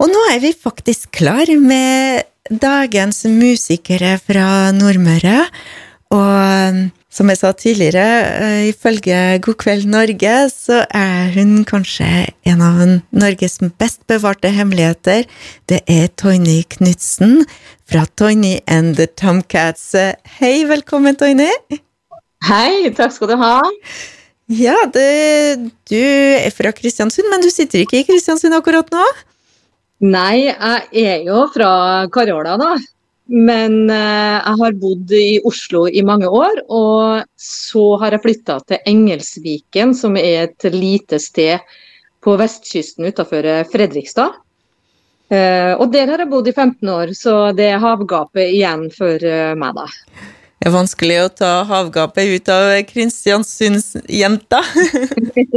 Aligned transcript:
Og 0.00 0.08
nå 0.08 0.20
er 0.32 0.38
vi 0.40 0.54
faktisk 0.56 1.10
klar 1.18 1.50
med 1.60 2.24
dagens 2.48 3.26
musikere 3.28 4.14
fra 4.16 4.70
Nordmøre. 4.72 5.42
Og 6.16 6.70
um, 6.72 6.78
som 7.12 7.28
jeg 7.28 7.38
sa 7.42 7.50
tidligere, 7.52 8.06
uh, 8.40 8.62
ifølge 8.70 9.36
God 9.44 9.58
kveld 9.60 9.84
Norge, 9.92 10.32
så 10.48 10.80
er 10.88 11.28
hun 11.36 11.66
kanskje 11.68 12.08
en 12.48 12.64
av 12.64 12.80
Norges 13.12 13.60
best 13.76 14.00
bevarte 14.08 14.48
hemmeligheter. 14.56 15.28
Det 15.68 15.82
er 15.84 16.08
Tony 16.16 16.62
Knutsen 16.78 17.42
fra 17.84 18.08
Tony 18.16 18.56
and 18.64 18.96
the 18.96 19.04
Tomcats. 19.04 19.92
Hei, 20.40 20.64
velkommen, 20.64 21.20
Tony! 21.20 21.52
Hei, 22.48 22.88
takk 22.96 23.12
skal 23.12 23.34
du 23.34 23.40
ha. 23.44 23.56
Ja, 24.48 24.80
det, 24.96 25.10
du 25.92 26.00
er 26.00 26.48
fra 26.56 26.72
Kristiansund, 26.72 27.28
men 27.28 27.44
du 27.44 27.52
sitter 27.52 27.84
ikke 27.84 28.00
i 28.00 28.08
Kristiansund 28.08 28.56
akkurat 28.56 28.88
nå? 28.96 29.04
Nei, 30.00 30.48
jeg 30.48 31.04
er 31.04 31.26
jo 31.28 31.44
fra 31.52 31.70
Carola, 32.12 32.56
da. 32.60 32.72
Men 33.30 33.84
eh, 33.92 34.38
jeg 34.40 34.58
har 34.62 34.78
bodd 34.80 35.12
i 35.14 35.38
Oslo 35.46 35.84
i 35.86 36.02
mange 36.02 36.28
år. 36.28 36.62
Og 36.72 37.26
så 37.38 37.84
har 38.02 38.16
jeg 38.16 38.24
flytta 38.24 38.58
til 38.66 38.90
Engelsviken, 38.90 39.94
som 39.94 40.16
er 40.18 40.48
et 40.48 40.70
lite 40.74 41.20
sted 41.22 41.60
på 42.24 42.36
vestkysten 42.40 43.06
utenfor 43.12 43.46
Fredrikstad. 43.72 44.40
Eh, 45.30 45.76
og 45.78 45.92
der 45.94 46.10
har 46.10 46.24
jeg 46.24 46.30
bodd 46.32 46.48
i 46.50 46.56
15 46.56 46.90
år, 46.90 47.14
så 47.14 47.34
det 47.54 47.68
er 47.70 47.82
havgapet 47.82 48.50
igjen 48.50 48.88
for 48.90 49.14
eh, 49.22 49.52
meg, 49.58 49.78
da. 49.78 49.86
Det 50.60 50.68
er 50.68 50.74
vanskelig 50.74 51.20
å 51.22 51.28
ta 51.32 51.52
havgapet 51.68 52.34
ut 52.34 52.50
av 52.52 52.72
Kristiansundsjenta. 52.88 54.60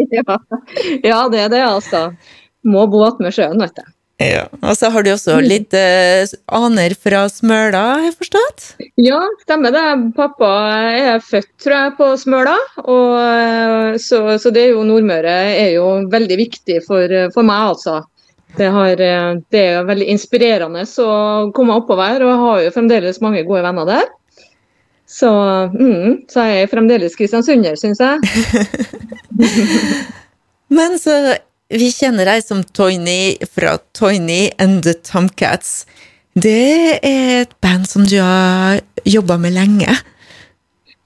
ja, 1.09 1.17
det 1.33 1.41
er 1.41 1.49
det, 1.51 1.63
altså. 1.65 2.05
Må 2.63 2.85
bo 2.91 3.01
attmed 3.07 3.33
sjøen, 3.35 3.59
vet 3.65 3.81
du. 3.81 3.92
Ja, 4.21 4.45
Og 4.61 4.77
så 4.77 4.91
har 4.93 5.03
du 5.03 5.09
også 5.09 5.39
litt 5.41 5.73
eh, 5.73 6.29
aner 6.53 6.93
fra 7.01 7.23
Smøla, 7.31 7.81
har 7.97 8.03
jeg 8.05 8.15
forstått? 8.19 8.65
Ja, 9.01 9.19
stemmer 9.41 9.73
det. 9.73 9.83
Pappa 10.15 10.49
er 10.93 11.23
født, 11.23 11.49
tror 11.63 11.75
jeg, 11.75 11.93
på 11.97 12.09
Smøla. 12.21 12.55
Og, 12.83 13.15
eh, 13.17 13.97
så, 14.01 14.21
så, 14.37 14.53
det 14.53 14.67
er 14.67 14.75
jo 14.75 14.85
Nordmøre 14.87 15.33
er 15.57 15.73
jo 15.79 15.87
veldig 16.13 16.37
viktig 16.39 16.79
for, 16.85 17.15
for 17.33 17.47
meg, 17.47 17.73
altså. 17.73 18.03
Det, 18.53 18.69
har, 18.69 19.01
eh, 19.01 19.29
det, 19.51 19.63
er 19.73 19.87
veldig 19.89 20.11
inspirerende 20.13 20.85
å 21.01 21.13
komme 21.57 21.79
oppover, 21.81 22.21
og 22.21 22.29
jeg 22.29 22.43
har 22.43 22.65
jo 22.67 22.75
fremdeles 22.75 23.21
mange 23.25 23.41
gode 23.47 23.63
venner 23.65 23.89
der. 23.89 24.11
Så, 25.09 25.29
mm, 25.73 26.29
så 26.31 26.45
er 26.45 26.53
jeg 26.61 26.71
fremdeles 26.71 27.17
kristiansunder, 27.17 27.75
syns 27.81 27.99
jeg. 28.01 28.21
Men 30.77 30.95
så 31.01 31.17
Vi 31.73 31.87
kjenner 31.89 32.27
deg 32.29 32.43
som 32.45 32.59
Toyny 32.61 33.33
fra 33.49 33.79
Toyny 33.97 34.51
and 34.61 34.83
the 34.85 34.93
Tomcats. 34.93 35.87
Det 36.37 36.99
er 37.01 37.39
et 37.39 37.55
band 37.65 37.87
som 37.89 38.05
du 38.05 38.19
har 38.21 38.77
jobba 39.09 39.39
med 39.41 39.55
lenge? 39.55 39.95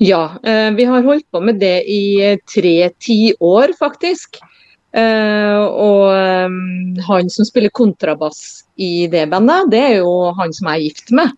Ja, 0.04 0.36
eh, 0.44 0.68
vi 0.76 0.84
har 0.90 1.08
holdt 1.08 1.24
på 1.32 1.40
med 1.40 1.62
det 1.64 1.86
i 1.88 2.36
tre 2.52 2.76
tiår, 3.00 3.78
faktisk. 3.80 4.42
Uh, 4.98 5.64
og 5.68 7.04
han 7.06 7.28
som 7.30 7.46
spiller 7.46 7.70
kontrabass 7.76 8.64
i 8.82 9.06
det 9.12 9.28
bandet, 9.30 9.68
det 9.72 9.82
er 9.84 9.96
jo 10.00 10.32
han 10.36 10.56
som 10.56 10.72
jeg 10.72 10.80
er 10.80 10.86
gift 10.88 11.12
med. 11.16 11.34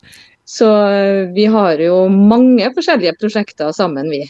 Så 0.50 0.69
eh, 0.89 1.27
vi 1.35 1.45
har 1.45 1.81
jo 1.83 2.07
mange 2.09 2.69
forskjellige 2.73 3.17
prosjekter 3.22 3.73
sammen, 3.75 4.09
vi. 4.09 4.23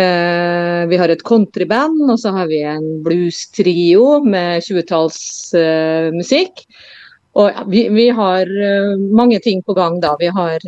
Uh, 0.00 0.86
vi 0.88 0.96
har 1.00 1.12
et 1.12 1.24
countryband, 1.26 2.06
og 2.08 2.16
så 2.22 2.32
har 2.36 2.48
vi 2.50 2.62
en 2.64 3.02
blues-trio 3.04 4.22
med 4.24 4.64
20-tallsmusikk. 4.64 6.64
Uh, 6.64 6.96
og 7.40 7.60
vi, 7.70 7.84
vi, 7.94 8.08
har 8.14 8.48
uh, 8.48 8.96
mange 9.14 9.38
ting 9.44 9.60
på 9.66 9.74
gang 9.76 10.00
da. 10.02 10.16
Vi 10.20 10.30
har 10.34 10.58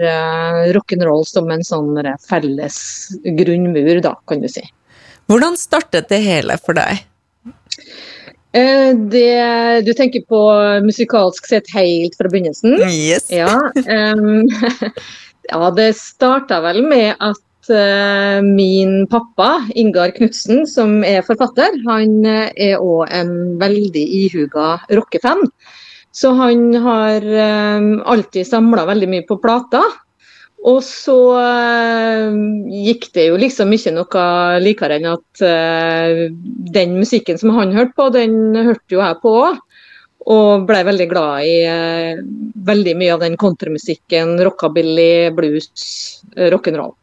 rock'n'roll 0.76 1.24
som 1.28 1.50
en 1.50 1.64
sånn 1.66 1.96
felles 2.28 2.78
grunnmur, 3.40 3.96
da, 4.04 4.14
kan 4.28 4.44
du 4.44 4.50
si. 4.52 4.64
Hvordan 5.30 5.56
startet 5.56 6.10
det 6.12 6.20
hele 6.22 6.58
for 6.60 6.76
deg? 6.76 7.06
Eh, 8.52 8.96
det, 8.96 9.82
du 9.86 9.94
tenker 9.96 10.24
på 10.28 10.40
musikalsk 10.84 11.46
sett 11.48 11.70
helt 11.72 12.16
fra 12.18 12.28
begynnelsen? 12.28 12.76
Yes. 12.84 13.30
Ja, 13.32 13.54
um, 13.74 14.44
ja 15.52 15.70
det 15.76 15.94
starta 15.96 16.60
vel 16.66 16.82
med 16.84 17.16
at 17.16 17.40
uh, 17.70 18.40
min 18.42 19.06
pappa, 19.10 19.66
Ingar 19.78 20.14
Knutsen, 20.16 20.64
som 20.66 21.00
er 21.06 21.22
forfatter, 21.26 21.76
han 21.86 22.24
er 22.26 22.80
òg 22.80 23.10
en 23.12 23.32
veldig 23.60 24.04
ihuga 24.22 24.76
rockefan. 24.90 25.44
Så 26.12 26.34
han 26.36 26.72
har 26.84 27.24
um, 27.24 27.92
alltid 28.04 28.48
samla 28.48 28.86
veldig 28.90 29.10
mye 29.14 29.26
på 29.28 29.38
plater. 29.42 29.86
Og 30.62 30.78
så 30.86 31.16
gikk 32.70 33.08
det 33.16 33.24
jo 33.32 33.38
liksom 33.40 33.72
ikke 33.74 33.90
noe 33.96 34.26
likere 34.62 35.00
enn 35.00 35.08
at 35.10 35.42
den 36.76 36.92
musikken 37.00 37.40
som 37.40 37.50
han 37.56 37.74
hørte 37.74 37.96
på, 37.98 38.06
den 38.14 38.54
hørte 38.54 38.94
jo 38.94 39.00
jeg 39.02 39.18
på 39.24 39.32
òg. 39.40 39.58
Og 40.30 40.68
ble 40.68 40.84
veldig 40.86 41.08
glad 41.10 41.48
i 41.50 41.56
veldig 42.70 42.94
mye 43.00 43.16
av 43.16 43.24
den 43.24 43.34
countrymusikken, 43.42 44.36
rockabilly, 44.46 45.32
blues, 45.34 46.22
rock'n'roll. 46.36 46.94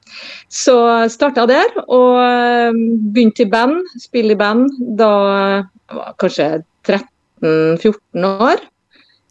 Så 0.49 0.75
starta 1.13 1.45
der, 1.49 1.69
og 1.87 2.75
begynte 3.13 3.45
i 3.45 3.49
band, 3.49 3.79
spille 4.01 4.33
i 4.35 4.39
band 4.39 4.67
da 4.99 5.13
jeg 5.89 5.97
var 5.97 6.17
kanskje 6.21 6.49
13-14 6.85 8.27
år. 8.49 8.67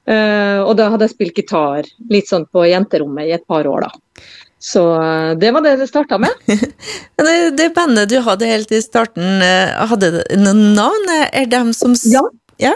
Uh, 0.09 0.65
og 0.65 0.73
da 0.79 0.87
hadde 0.89 1.05
jeg 1.05 1.13
spilt 1.13 1.37
gitar 1.37 1.89
litt 2.09 2.31
sånn 2.31 2.47
på 2.49 2.63
jenterommet 2.65 3.29
i 3.29 3.35
et 3.37 3.45
par 3.49 3.67
år, 3.69 3.85
da. 3.85 4.23
Så 4.59 4.81
uh, 4.97 5.35
det 5.37 5.51
var 5.53 5.67
det 5.67 5.75
det 5.83 5.89
starta 5.91 6.17
med. 6.23 6.33
det, 7.21 7.35
det, 7.59 7.69
bandet 7.77 8.09
du 8.09 8.17
hadde 8.25 8.49
helt 8.49 8.73
i 8.73 8.81
starten, 8.81 9.43
uh, 9.45 9.85
hadde 9.91 10.11
det 10.17 10.23
noen 10.41 10.73
navn? 10.79 11.13
Er 11.29 11.51
dem 11.53 11.75
som 11.77 11.97
Ja. 12.09 12.25
ja? 12.63 12.73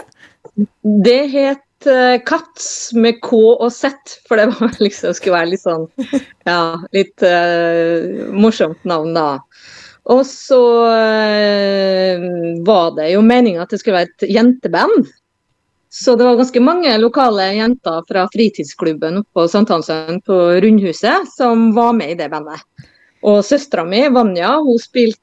Det 0.83 1.21
het 1.33 1.63
Katz 2.27 2.93
med 2.97 3.21
K 3.23 3.37
og 3.53 3.69
Z, 3.73 4.17
for 4.27 4.39
det 4.39 4.49
var 4.53 4.75
liksom, 4.85 5.15
skulle 5.17 5.39
være 5.39 5.51
litt 5.53 5.63
sånn 5.63 5.87
Ja, 6.47 6.79
litt 6.95 7.25
morsomt 8.33 8.83
navn, 8.87 9.13
da. 9.15 9.41
Og 10.11 10.25
så 10.27 10.59
var 12.67 12.95
det 12.97 13.13
jo 13.13 13.21
meninga 13.23 13.63
at 13.63 13.71
det 13.71 13.79
skulle 13.79 14.01
være 14.01 14.11
et 14.11 14.25
jenteband. 14.35 15.11
Så 15.93 16.15
det 16.15 16.25
var 16.25 16.35
ganske 16.35 16.59
mange 16.59 16.97
lokale 16.97 17.51
jenter 17.53 18.01
fra 18.09 18.23
fritidsklubben 18.33 19.19
oppe 19.19 19.37
på 19.37 19.43
Sankthanshaugen 19.47 20.23
på 20.25 20.37
Rundhuset 20.63 21.29
som 21.35 21.67
var 21.75 21.93
med 21.93 22.15
i 22.15 22.17
det 22.17 22.31
bandet. 22.31 22.63
Og 23.21 23.43
søstera 23.45 23.85
mi, 23.85 24.01
Vanja, 24.09 24.55
hun 24.65 24.79
spilte 24.81 25.21
uh, 25.21 25.22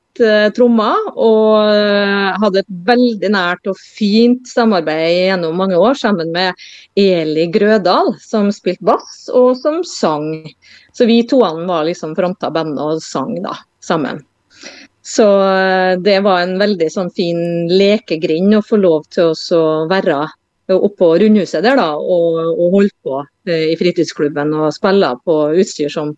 trommer 0.56 1.10
og 1.14 1.70
uh, 1.70 2.38
hadde 2.42 2.62
et 2.62 2.72
veldig 2.88 3.30
nært 3.30 3.70
og 3.70 3.78
fint 3.78 4.48
samarbeid 4.48 5.28
gjennom 5.28 5.60
mange 5.60 5.78
år 5.78 5.94
sammen 5.98 6.32
med 6.34 6.58
Eli 6.98 7.46
Grødal, 7.52 8.14
som 8.18 8.50
spilte 8.54 8.84
bass 8.84 9.28
og 9.28 9.54
som 9.60 9.82
sang. 9.86 10.48
Så 10.96 11.06
vi 11.06 11.22
toene 11.28 11.68
var 11.68 11.86
liksom 11.86 12.16
fronta 12.18 12.50
bandet 12.50 12.82
og 12.82 13.04
sang 13.04 13.36
da, 13.44 13.54
sammen. 13.84 14.24
Så 15.00 15.24
uh, 15.26 15.96
det 16.00 16.18
var 16.26 16.42
en 16.42 16.58
veldig 16.60 16.90
sånn 16.92 17.14
fin 17.14 17.70
lekegrind 17.70 18.58
å 18.58 18.66
få 18.66 18.80
lov 18.82 19.06
til 19.14 19.32
å 19.56 19.64
være 19.90 20.24
oppå 20.70 21.18
rundhuset 21.18 21.64
der 21.64 21.78
da, 21.80 21.88
og, 21.98 22.38
og 22.54 22.76
holdt 22.76 22.96
på 23.02 23.16
eh, 23.48 23.72
i 23.72 23.76
fritidsklubben 23.78 24.52
og 24.54 24.74
spille 24.76 25.12
på 25.26 25.36
utstyr 25.58 25.90
som, 25.92 26.12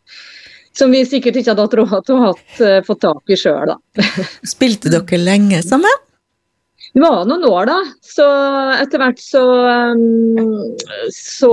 som 0.77 0.95
vi 0.95 1.03
sikkert 1.09 1.37
ikke 1.39 1.53
hadde 1.53 1.67
hatt 1.67 1.77
råd 1.81 2.07
til 2.07 2.17
å 2.17 2.23
ha 2.23 2.33
eh, 2.69 2.81
fått 2.87 3.03
tak 3.05 3.33
i 3.33 3.39
sjøl. 3.39 3.75
Spilte 4.55 4.93
dere 4.93 5.21
lenge 5.21 5.63
sammen? 5.67 6.03
Det 6.93 7.01
var 7.01 7.23
noen 7.25 7.45
år, 7.49 7.69
da. 7.71 7.77
Så 8.05 8.25
etter 8.77 9.01
hvert 9.01 9.21
så, 9.23 9.43
um, 9.95 10.75
så 11.15 11.53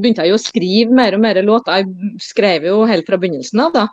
begynte 0.00 0.24
jeg 0.24 0.32
jo 0.32 0.38
å 0.38 0.42
skrive 0.42 0.96
mer 0.98 1.14
og 1.14 1.22
mer 1.22 1.38
låter. 1.46 1.82
Jeg 1.84 2.22
skrev 2.24 2.66
jo 2.66 2.80
helt 2.90 3.06
fra 3.06 3.18
begynnelsen 3.22 3.62
av, 3.62 3.76
da. 3.76 3.84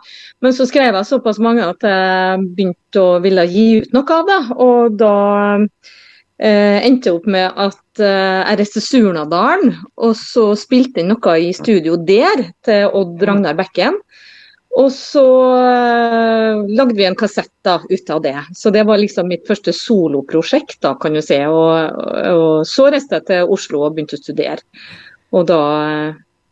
Men 0.42 0.56
så 0.56 0.66
skrev 0.66 0.98
jeg 0.98 1.06
såpass 1.06 1.38
mange 1.42 1.62
at 1.62 1.86
jeg 1.86 2.42
begynte 2.56 3.04
å 3.04 3.20
ville 3.22 3.46
gi 3.52 3.66
ut 3.84 3.94
noe 3.94 4.16
av 4.16 4.32
det. 4.32 4.40
Og 4.66 4.96
da 4.98 5.14
eh, 5.60 6.80
endte 6.88 7.14
opp 7.14 7.28
med 7.30 7.54
at 7.54 8.02
eh, 8.02 8.40
jeg 8.40 8.58
reiste 8.64 8.82
Surnadalen, 8.82 9.76
og 9.94 10.18
så 10.18 10.48
spilte 10.58 11.04
inn 11.04 11.14
noe 11.14 11.38
i 11.38 11.54
studio 11.54 12.00
der 12.02 12.48
til 12.66 12.90
Odd 12.98 13.22
Ragnar 13.30 13.54
Bekken. 13.62 14.02
Og 14.78 14.92
så 14.94 15.24
eh, 15.58 16.60
lagde 16.70 16.94
vi 16.94 17.04
en 17.04 17.18
kassett 17.18 17.50
da, 17.66 17.80
ut 17.90 18.10
av 18.10 18.22
det. 18.22 18.36
Så 18.54 18.70
det 18.70 18.84
var 18.86 19.00
liksom 19.02 19.30
mitt 19.30 19.48
første 19.48 19.74
soloprosjekt, 19.74 20.78
da, 20.84 20.94
kan 21.00 21.16
du 21.16 21.22
si. 21.24 21.40
Og, 21.42 21.96
og, 22.30 22.66
så 22.68 22.86
reiste 22.94 23.18
jeg 23.18 23.26
til 23.30 23.54
Oslo 23.56 23.82
og 23.82 23.96
begynte 23.96 24.18
å 24.18 24.22
studere. 24.22 24.62
Og 25.34 25.48
da 25.50 25.64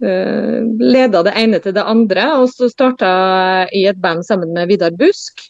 eh, 0.03 0.59
leda 0.83 1.23
det 1.27 1.37
ene 1.39 1.63
til 1.63 1.77
det 1.79 1.87
andre. 1.87 2.27
Og 2.43 2.51
så 2.57 2.71
starta 2.73 3.13
jeg 3.13 3.71
i 3.79 3.87
et 3.93 4.03
band 4.03 4.27
sammen 4.27 4.51
med 4.57 4.73
Vidar 4.73 4.99
Busk. 4.99 5.47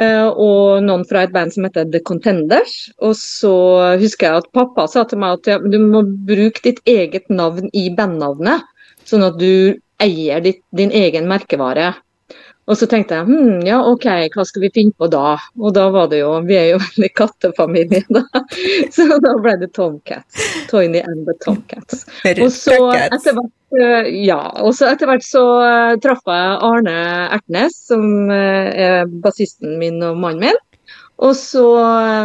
eh, 0.00 0.24
og 0.26 0.80
noen 0.88 1.04
fra 1.06 1.28
et 1.28 1.36
band 1.36 1.52
som 1.52 1.68
heter 1.68 1.92
The 1.92 2.00
Contenders. 2.00 2.78
Og 3.04 3.12
så 3.20 3.54
husker 4.00 4.30
jeg 4.30 4.40
at 4.40 4.52
pappa 4.56 4.88
sa 4.88 5.04
til 5.04 5.20
meg 5.20 5.36
at 5.36 5.52
ja, 5.52 5.60
du 5.60 5.82
må 5.84 6.00
bruke 6.02 6.64
ditt 6.64 6.80
eget 6.88 7.28
navn 7.28 7.68
i 7.76 7.90
bandnavnet, 7.92 8.64
sånn 9.04 9.28
at 9.28 9.36
du 9.36 9.76
eier 10.02 10.42
ditt, 10.44 10.62
din 10.74 10.92
egen 10.94 11.28
merkevare. 11.30 11.92
Og 12.64 12.78
så 12.80 12.86
tenkte 12.88 13.18
jeg 13.18 13.28
hm, 13.28 13.64
ja 13.66 13.82
ok, 13.84 14.06
hva 14.32 14.44
skal 14.48 14.62
vi 14.64 14.70
finne 14.72 14.94
på 14.96 15.08
da? 15.12 15.34
Og 15.60 15.74
da 15.76 15.84
var 15.92 16.08
det 16.08 16.22
jo 16.22 16.30
Vi 16.48 16.56
er 16.56 16.70
jo 16.72 16.78
veldig 16.86 17.10
kattefamilie, 17.18 18.04
da. 18.08 18.24
Så 18.94 19.04
da 19.20 19.34
ble 19.44 19.58
det 19.60 19.74
Tomcats. 19.76 20.46
Tiny 20.70 21.02
and 21.04 21.28
the 21.28 21.36
Tomcats. 21.44 22.06
Og 22.38 22.48
så 22.54 22.78
etter 22.96 23.36
hvert 23.36 23.80
eh, 23.80 24.08
ja, 24.24 24.40
og 24.64 24.72
så 24.78 24.88
etter 24.92 25.10
hvert 25.10 25.26
så 25.26 25.44
uh, 25.60 25.94
traff 26.00 26.24
jeg 26.30 26.58
Arne 26.64 26.96
Ertnes, 27.36 27.76
som 27.90 28.04
uh, 28.30 28.70
er 28.70 29.10
bassisten 29.24 29.76
min 29.80 30.00
og 30.06 30.16
mannen 30.22 30.48
min. 30.48 30.62
Og, 31.22 31.30
så, 31.38 31.62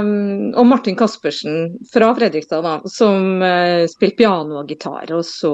um, 0.02 0.50
og 0.58 0.66
Martin 0.66 0.98
Caspersen 0.98 1.76
fra 1.94 2.10
Fredrikstad, 2.18 2.66
da, 2.66 2.80
som 2.90 3.44
uh, 3.44 3.86
spilte 3.90 4.18
piano 4.24 4.64
og 4.64 4.72
gitar. 4.72 5.12
Og 5.14 5.22
så 5.28 5.52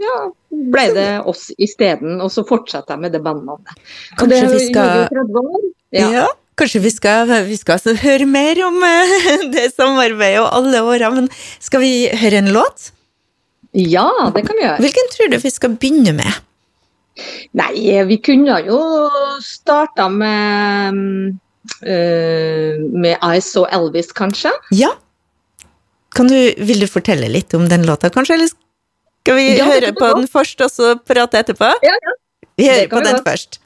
ja, 0.00 0.16
ble 0.72 0.86
det 0.96 1.10
oss 1.28 1.50
isteden, 1.60 2.16
og 2.24 2.32
så 2.32 2.46
fortsatte 2.48 2.96
jeg 2.96 3.04
med 3.04 3.12
det 3.12 3.20
bandnavnet. 3.26 3.76
Og 4.22 4.32
det 4.32 4.40
vi 4.54 4.64
skal... 4.70 5.06
Ja. 5.94 6.08
ja. 6.22 6.26
Kanskje 6.56 6.80
vi 6.80 6.88
skal, 6.88 7.28
vi 7.44 7.56
skal 7.60 7.98
høre 8.00 8.24
mer 8.24 8.62
om 8.64 8.80
uh, 8.80 9.16
det 9.54 9.68
samarbeidet 9.74 10.40
og 10.40 10.50
alle 10.56 10.80
åra, 10.88 11.12
men 11.12 11.28
skal 11.60 11.84
vi 11.84 11.94
høre 12.16 12.40
en 12.40 12.54
låt? 12.56 12.90
Ja, 13.76 14.08
det 14.32 14.46
kan 14.46 14.56
vi 14.56 14.64
gjøre. 14.64 14.80
Hvilken 14.80 15.12
tror 15.12 15.28
du 15.28 15.42
vi 15.42 15.52
skal 15.52 15.76
begynne 15.76 16.16
med? 16.16 16.44
Nei, 17.56 17.74
vi 18.08 18.16
kunne 18.24 18.56
jo 18.64 18.80
starta 19.44 20.08
med 20.12 20.96
uh, 20.96 21.42
med 21.82 23.16
I 23.16 23.40
Saw 23.44 23.66
Elvis, 23.72 24.12
kanskje? 24.16 24.52
Ja. 24.74 24.92
Kan 26.16 26.30
du, 26.32 26.38
vil 26.64 26.80
du 26.80 26.86
fortelle 26.88 27.28
litt 27.28 27.54
om 27.54 27.66
den 27.68 27.84
låta, 27.86 28.10
kanskje? 28.12 28.38
Eller 28.38 28.52
skal 29.26 29.36
vi 29.40 29.46
ja, 29.58 29.66
høre 29.66 29.92
på 29.96 30.12
den 30.20 30.28
først, 30.30 30.60
og 30.62 30.70
så 30.70 30.94
prate 31.02 31.42
etterpå? 31.42 31.72
Ja, 31.84 31.94
ja. 31.98 32.16
Vi 32.56 32.68
hører 32.70 32.88
på 32.92 33.02
den 33.04 33.18
først. 33.26 33.58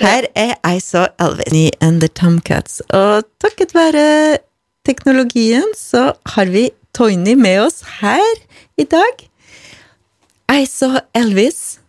Her 0.00 0.26
er 0.38 0.54
I 0.64 0.78
Saw 0.80 1.08
Elvis 1.20 1.72
and 1.80 2.00
the 2.04 2.08
Tomcats, 2.08 2.80
og 2.94 3.26
takket 3.42 3.74
være 3.74 4.38
teknologien 4.86 5.66
så 5.76 6.12
har 6.34 6.52
vi 6.52 6.70
Toyny 6.96 7.34
med 7.38 7.60
oss 7.66 7.82
her 8.00 8.38
i 8.80 8.84
dag. 8.84 9.26
I 10.50 10.64
Saw 10.66 11.00
Elvis. 11.14 11.80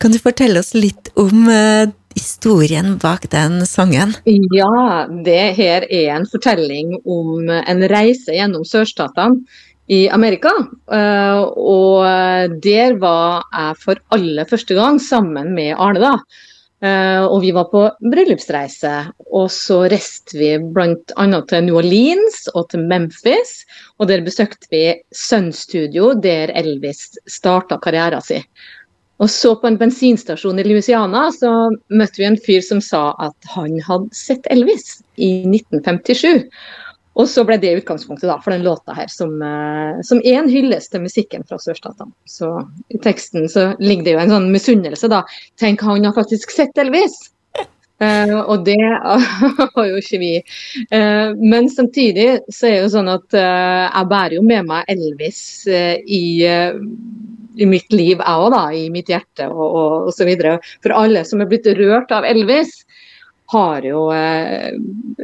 Kan 0.00 0.12
du 0.12 0.20
fortelle 0.20 0.60
oss 0.60 0.74
litt 0.76 1.10
om 1.16 1.48
uh, 1.48 1.88
historien 2.24 2.96
bak 3.02 3.28
den 3.30 3.60
sangen? 3.68 4.16
Ja, 4.24 5.04
det 5.26 5.52
her 5.58 5.84
er 5.90 6.14
en 6.16 6.26
fortelling 6.30 6.96
om 7.04 7.52
en 7.52 7.86
reise 7.92 8.32
gjennom 8.32 8.64
sørstatene 8.64 9.44
i 9.92 10.06
Amerika. 10.08 10.52
Eh, 10.92 11.42
og 11.44 12.56
der 12.64 12.96
var 13.00 13.44
jeg 13.52 13.78
for 13.84 14.02
aller 14.16 14.48
første 14.48 14.76
gang 14.78 15.00
sammen 15.02 15.52
med 15.56 15.76
Arne, 15.76 16.00
da. 16.00 16.16
Eh, 16.84 17.24
og 17.24 17.40
vi 17.44 17.52
var 17.56 17.68
på 17.72 17.84
bryllupsreise. 18.02 18.92
Og 19.32 19.50
så 19.52 19.82
reiste 19.92 20.38
vi 20.40 20.54
bl.a. 20.58 21.26
til 21.48 21.66
New 21.68 21.80
Orleans 21.80 22.46
og 22.54 22.70
til 22.72 22.86
Memphis. 22.88 23.60
Og 23.98 24.08
der 24.10 24.24
besøkte 24.24 24.68
vi 24.72 24.86
Sun 25.12 25.52
Studio, 25.52 26.12
der 26.14 26.52
Elvis 26.56 27.10
starta 27.28 27.80
karrieren 27.80 28.24
sin. 28.24 28.48
Og 29.22 29.30
så 29.30 29.52
på 29.60 29.68
en 29.70 29.78
bensinstasjon 29.78 30.58
i 30.58 30.64
Louisiana 30.66 31.28
så 31.34 31.50
møtte 31.94 32.20
vi 32.20 32.26
en 32.26 32.40
fyr 32.40 32.64
som 32.66 32.80
sa 32.82 33.12
at 33.22 33.52
han 33.54 33.76
hadde 33.86 34.10
sett 34.16 34.48
Elvis 34.50 34.98
i 35.14 35.44
1957. 35.46 36.48
Og 37.14 37.28
så 37.30 37.44
ble 37.46 37.60
det 37.62 37.76
utgangspunktet 37.78 38.26
da, 38.26 38.40
for 38.42 38.50
den 38.50 38.64
låta 38.66 38.94
her, 38.96 39.06
som, 39.12 39.36
uh, 39.38 40.00
som 40.06 40.18
er 40.26 40.40
en 40.40 40.50
hyllest 40.50 40.90
til 40.90 41.04
musikken 41.04 41.46
fra 41.46 41.60
sørstatene. 41.62 42.10
Så 42.26 42.48
i 42.90 42.98
teksten 43.04 43.46
så 43.50 43.68
ligger 43.78 44.08
det 44.08 44.16
jo 44.16 44.24
en 44.24 44.34
sånn 44.34 44.50
misunnelse, 44.54 45.10
da. 45.12 45.22
Tenk, 45.62 45.84
han 45.86 46.08
har 46.08 46.16
faktisk 46.16 46.54
sett 46.54 46.82
Elvis! 46.82 47.14
Uh, 48.02 48.40
og 48.50 48.64
det 48.66 48.80
har 49.76 49.86
jo 49.86 50.00
ikke 50.00 50.18
vi. 50.18 50.32
Uh, 50.90 51.30
men 51.38 51.70
samtidig 51.70 52.40
så 52.50 52.66
er 52.66 52.74
det 52.74 52.82
jo 52.88 52.92
sånn 52.96 53.12
at 53.14 53.38
jeg 53.38 54.10
bærer 54.10 54.34
jo 54.40 54.42
med 54.50 54.66
meg 54.66 54.90
Elvis 54.90 55.44
i 55.70 56.24
i 57.56 57.66
mitt 57.68 57.92
liv, 57.92 58.18
jeg 58.18 58.44
òg, 58.44 58.50
da. 58.54 58.64
I 58.74 58.88
mitt 58.92 59.10
hjerte 59.12 59.48
og, 59.50 59.64
og, 59.64 59.92
og, 60.08 60.12
så 60.16 60.26
videre. 60.28 60.58
For 60.84 60.94
alle 60.96 61.24
som 61.28 61.42
er 61.42 61.50
blitt 61.50 61.68
rørt 61.78 62.14
av 62.14 62.26
Elvis, 62.28 62.80
har 63.52 63.84
jo 63.84 64.06
eh, 64.16 64.72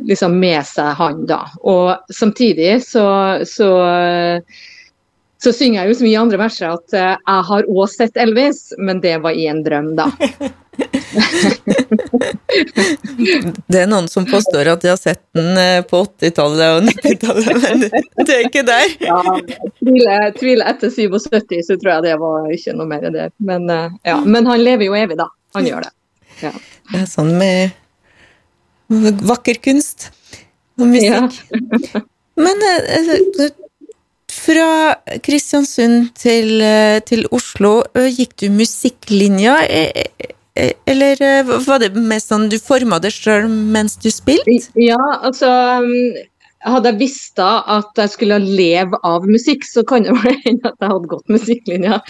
liksom 0.05 0.35
med 0.38 0.61
seg 0.69 0.93
han, 0.99 1.25
da. 1.29 1.41
Og 1.67 2.12
samtidig 2.15 2.82
så, 2.85 3.06
så 3.49 3.71
så 5.42 5.52
synger 5.56 5.81
jeg 5.81 5.88
jo 5.88 5.94
så 5.96 6.04
i 6.08 6.16
andre 6.20 6.38
verset 6.40 6.69
at 6.69 6.94
uh, 6.96 7.14
jeg 7.16 7.44
har 7.48 7.69
òg 7.72 7.87
sett 7.88 8.19
Elvis, 8.20 8.75
men 8.78 9.00
det 9.00 9.16
var 9.25 9.32
i 9.37 9.46
en 9.48 9.62
drøm, 9.64 9.94
da. 9.96 10.10
det 13.70 13.81
er 13.82 13.88
noen 13.88 14.08
som 14.08 14.26
påstår 14.28 14.69
at 14.72 14.82
de 14.84 14.88
har 14.92 15.00
sett 15.00 15.22
den 15.37 15.56
eh, 15.60 15.81
på 15.84 16.02
80-tallet 16.06 16.76
og 16.76 16.81
90-tallet, 16.88 17.48
men 17.64 17.78
det 18.26 18.34
er 18.37 18.42
ikke 18.48 18.64
der. 18.69 18.87
ja, 19.08 19.20
tviler, 19.81 20.31
tviler 20.37 20.66
etter 20.75 20.92
77, 20.92 21.56
så 21.66 21.76
tror 21.81 21.93
jeg 21.94 22.06
det 22.10 22.16
var 22.20 22.52
ikke 22.56 22.76
noe 22.76 22.88
mer 22.93 23.08
der. 23.08 23.32
Men, 23.40 23.62
uh, 23.72 23.88
ja. 24.06 24.19
men 24.25 24.48
han 24.50 24.60
lever 24.60 24.84
jo 24.90 24.94
evig, 24.98 25.16
da. 25.20 25.28
Han 25.56 25.66
gjør 25.66 25.88
det. 25.88 25.93
Ja. 26.44 26.52
Det 26.90 27.00
er 27.00 27.08
sånn 27.10 27.32
med 27.40 27.76
vakker 29.25 29.56
kunst 29.62 30.10
og 30.81 30.86
musikk. 30.90 31.40
Ja. 31.48 32.04
men 32.40 32.56
fra 34.40 34.96
Kristiansund 35.25 36.10
til, 36.19 36.62
til, 37.06 37.26
Oslo, 37.34 37.81
gikk 37.94 38.37
du 38.40 38.48
musikklinja? 38.54 39.58
Eller 40.87 41.22
eh, 41.22 41.52
var 41.66 41.81
det 41.82 41.94
mest 41.94 42.32
sånn 42.32 42.48
du 42.50 42.58
forma 42.60 42.98
det 43.02 43.12
sjøl 43.14 43.46
mens 43.48 43.96
du 44.00 44.10
spilte? 44.12 44.58
Ja, 44.78 44.98
altså 45.22 45.48
um, 45.81 46.19
hadde 46.66 46.90
jeg 46.90 47.00
visst 47.00 47.40
at 47.40 47.96
jeg 47.96 48.12
skulle 48.12 48.40
leve 48.42 48.98
av 49.06 49.25
musikk, 49.31 49.64
så 49.64 49.84
kan 49.87 50.04
det 50.04 50.16
hende 50.44 50.72
at 50.72 50.76
jeg 50.82 50.93
hadde 50.93 51.12
gått 51.12 51.32
musikklinja. 51.32 52.00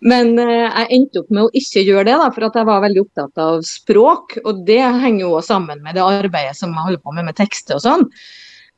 Men 0.00 0.34
jeg 0.40 0.88
endte 0.96 1.22
opp 1.22 1.30
med 1.30 1.46
å 1.46 1.54
ikke 1.60 1.84
gjøre 1.86 2.08
det, 2.08 2.18
da, 2.22 2.30
for 2.34 2.48
at 2.48 2.58
jeg 2.58 2.70
var 2.70 2.84
veldig 2.86 3.04
opptatt 3.04 3.42
av 3.44 3.62
språk. 3.68 4.38
Og 4.44 4.64
det 4.66 4.82
henger 4.82 5.26
jo 5.26 5.34
sammen 5.44 5.84
med 5.84 5.98
det 5.98 6.06
arbeidet 6.06 6.56
som 6.58 6.74
jeg 6.74 6.88
holder 6.88 7.04
på 7.04 7.18
med 7.18 7.30
med 7.30 7.38
tekster 7.38 7.78
og 7.78 7.84
sånn. 7.86 8.08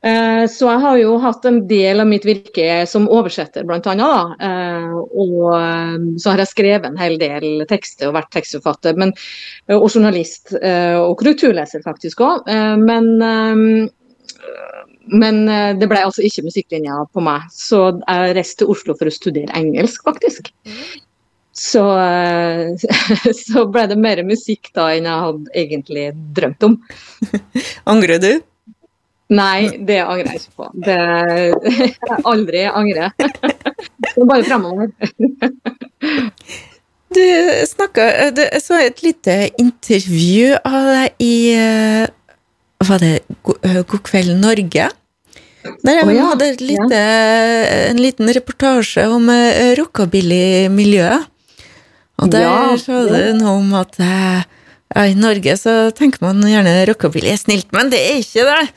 Eh, 0.03 0.45
så 0.51 0.67
jeg 0.67 0.81
har 0.83 0.97
jo 0.99 1.13
hatt 1.23 1.45
en 1.47 1.61
del 1.69 2.03
av 2.03 2.09
mitt 2.09 2.25
virke 2.27 2.83
som 2.89 3.05
oversetter, 3.07 3.63
bl.a. 3.63 4.09
Uh, 4.35 4.97
og 4.99 5.37
eh, 5.55 5.95
så 6.19 6.33
har 6.33 6.43
jeg 6.43 6.51
skrevet 6.51 6.87
en 6.89 6.99
hel 6.99 7.15
del 7.21 7.63
tekster 7.69 8.09
og 8.09 8.17
vært 8.17 8.33
tekstforfatter, 8.35 8.99
men, 8.99 9.15
og 9.71 9.87
journalist. 9.87 10.51
og 10.53 11.15
korrekturleser 11.19 11.83
faktisk 11.85 12.21
òg. 12.23 12.49
men, 12.83 13.07
men 15.23 15.39
det 15.79 15.87
ble 15.89 16.03
altså 16.03 16.23
ikke 16.25 16.45
musikklinja 16.47 16.99
på 17.13 17.23
meg, 17.23 17.47
så 17.53 17.85
jeg 18.01 18.35
reiste 18.37 18.63
til 18.63 18.73
Oslo 18.73 18.95
for 18.99 19.09
å 19.09 19.13
studere 19.13 19.55
engelsk, 19.55 20.03
faktisk. 20.03 20.51
Så, 21.53 21.83
så 23.45 23.67
ble 23.71 23.87
det 23.91 23.99
mer 24.01 24.23
musikk 24.27 24.73
da 24.75 24.89
enn 24.95 25.07
jeg 25.07 25.27
hadde 25.27 25.59
egentlig 25.63 26.09
drømt 26.35 26.67
om. 26.69 26.81
Angrer 27.93 28.19
du? 28.23 28.33
Nei, 29.33 29.59
det 29.87 29.99
angrer 30.03 30.29
jeg 30.33 30.41
ikke 30.41 30.59
på. 30.59 30.67
Det 30.85 30.97
aldri 32.31 32.63
angre. 32.69 33.09
Det 33.17 34.27
bare 34.29 34.45
fremover. 34.45 34.91
Du 37.13 37.21
snakka 37.69 38.05
Jeg 38.33 38.61
så 38.63 38.79
et 38.81 39.03
lite 39.05 39.35
intervju 39.61 40.55
av 40.65 40.87
deg 40.89 41.21
i 41.21 41.35
eh, 41.53 42.07
Var 42.83 43.03
det 43.03 43.11
eh, 43.21 43.81
God 43.85 44.01
kveld, 44.07 44.33
Norge? 44.41 44.89
Der 45.63 45.99
jeg 45.99 46.07
oh, 46.07 46.11
ja. 46.11 46.23
hadde 46.33 46.49
lite, 46.59 47.03
en 47.91 48.01
liten 48.01 48.31
reportasje 48.35 49.05
om 49.07 49.29
eh, 49.31 49.71
rockabilly-miljøet. 49.79 51.29
Og 52.19 52.33
der 52.33 52.43
ja, 52.43 52.57
sa 52.81 52.99
du 53.07 53.15
noe 53.37 53.53
om 53.61 53.71
at 53.79 53.95
ja, 54.93 55.07
I 55.09 55.15
Norge 55.17 55.55
så 55.57 55.89
tenker 55.97 56.21
man 56.21 56.43
gjerne 56.45 56.85
rockabilly 56.89 57.31
er 57.33 57.37
snilt, 57.41 57.71
men 57.73 57.89
det 57.89 58.01
er 58.01 58.17
ikke 58.21 58.43
det! 58.45 58.63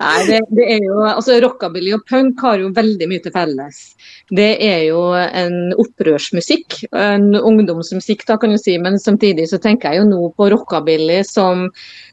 Nei, 0.00 0.18
det, 0.28 0.40
det, 0.50 0.66
er 0.66 0.84
jo 0.84 1.00
Altså, 1.06 1.40
rockabilly 1.40 1.94
og 1.96 2.04
punk 2.10 2.40
har 2.44 2.58
jo 2.60 2.68
veldig 2.76 3.08
mye 3.10 3.22
til 3.24 3.32
felles. 3.34 3.76
Det 4.28 4.50
er 4.66 4.80
jo 4.90 5.00
en 5.16 5.72
opprørsmusikk, 5.80 6.68
en 6.92 7.34
ungdomsmusikk 7.38 8.26
da, 8.28 8.36
kan 8.40 8.50
du 8.52 8.58
si, 8.60 8.78
men 8.82 8.98
samtidig 9.00 9.48
så 9.50 9.58
tenker 9.62 9.94
jeg 9.94 10.02
jo 10.02 10.10
nå 10.10 10.20
på 10.36 10.50
rockabilly 10.52 11.22
som 11.26 11.70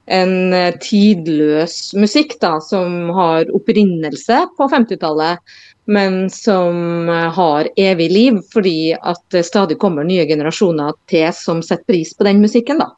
en 0.07 0.53
tidløs 0.79 1.93
musikk 1.99 2.37
da, 2.43 2.59
som 2.63 3.09
har 3.17 3.51
opprinnelse 3.55 4.37
på 4.55 4.63
50-tallet, 4.71 5.43
men 5.87 6.29
som 6.33 7.07
har 7.35 7.69
evig 7.79 8.09
liv, 8.11 8.39
fordi 8.53 8.93
at 8.95 9.21
det 9.31 9.45
stadig 9.47 9.77
kommer 9.79 10.07
nye 10.07 10.25
generasjoner 10.27 10.93
til 11.09 11.29
som 11.35 11.63
setter 11.63 11.87
pris 11.87 12.13
på 12.15 12.27
den 12.27 12.43
musikken. 12.43 12.83
da. 12.83 12.91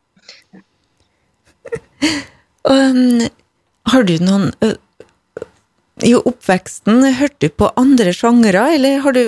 Um, 2.69 3.21
har 3.87 4.03
du 4.03 4.17
noen 4.21 4.49
uh, 4.61 4.75
I 6.05 6.11
oppveksten, 6.15 7.05
hørte 7.17 7.47
du 7.47 7.53
på 7.55 7.69
andre 7.79 8.11
sjangere, 8.13 8.65
eller 8.75 8.99
har 9.05 9.15
du 9.15 9.21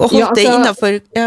holdt 0.00 0.14
ja, 0.14 0.28
altså, 0.28 0.34
det 0.38 0.46
innafor 0.46 0.96
ja. 1.16 1.26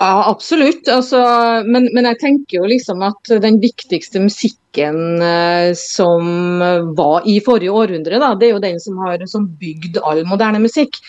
ja. 0.00 0.12
absolutt. 0.30 0.88
Altså, 0.88 1.20
men, 1.68 1.90
men, 1.92 2.08
jeg 2.10 2.20
tenker 2.22 2.58
jo 2.60 2.70
liksom 2.70 3.04
at 3.06 3.32
den 3.44 3.60
viktigste 3.62 4.24
musikken 4.24 4.61
uh, 4.78 5.74
som 5.76 6.62
var 6.96 7.28
i 7.28 7.38
forrige 7.44 7.74
århundre, 7.74 8.18
da, 8.22 8.32
det 8.38 8.48
er 8.48 8.54
jo 8.56 8.64
den 8.64 8.80
som 8.80 8.98
har 9.04 9.20
bygd 9.60 10.00
all 10.02 10.24
moderne 10.28 10.62
musikk. 10.62 11.00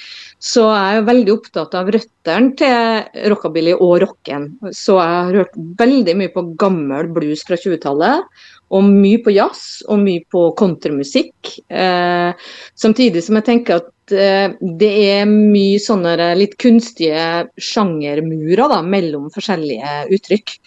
Så 0.44 0.66
jeg 0.68 0.98
er 0.98 1.06
veldig 1.08 1.32
opptatt 1.38 1.76
av 1.80 1.90
røttene 1.94 2.52
til 2.60 3.30
rockabilly 3.32 3.78
og 3.78 4.02
rocken. 4.04 4.50
Så 4.76 4.98
jeg 5.00 5.14
har 5.14 5.38
hørt 5.40 5.56
veldig 5.80 6.16
mye 6.20 6.34
på 6.34 6.44
gammel 6.60 7.08
blues 7.16 7.46
fra 7.48 7.56
20-tallet. 7.56 8.26
Og 8.74 8.84
mye 8.90 9.22
på 9.24 9.32
jazz 9.32 9.84
og 9.88 10.02
mye 10.04 10.26
på 10.34 10.50
countrymusikk. 10.60 11.54
Eh, 11.72 12.50
samtidig 12.76 13.24
som 13.24 13.40
jeg 13.40 13.48
tenker 13.48 13.80
at 13.80 14.16
eh, 14.18 14.56
det 14.82 14.92
er 15.14 15.30
mye 15.30 15.80
sånne 15.80 16.34
litt 16.40 16.58
kunstige 16.60 17.46
sjangermurer 17.56 18.66
da, 18.74 18.82
mellom 18.84 19.30
forskjellige 19.32 20.02
uttrykk. 20.18 20.58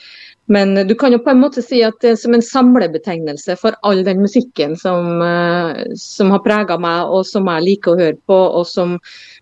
Men 0.46 0.74
du 0.86 0.94
kan 0.94 1.10
jo 1.10 1.18
på 1.18 1.32
en 1.32 1.40
måte 1.42 1.62
si 1.64 1.80
at 1.82 1.96
det 2.04 2.12
er 2.12 2.18
som 2.20 2.34
en 2.36 2.44
samlebetegnelse 2.44 3.56
for 3.58 3.74
all 3.86 4.04
den 4.06 4.20
musikken 4.22 4.76
som, 4.78 5.18
eh, 5.22 5.80
som 5.98 6.30
har 6.30 6.44
prega 6.44 6.76
meg, 6.78 7.10
og 7.10 7.26
som 7.26 7.50
jeg 7.50 7.64
liker 7.64 7.92
å 7.92 7.98
høre 7.98 8.18
på, 8.30 8.36
og 8.60 8.66
som, 8.70 8.94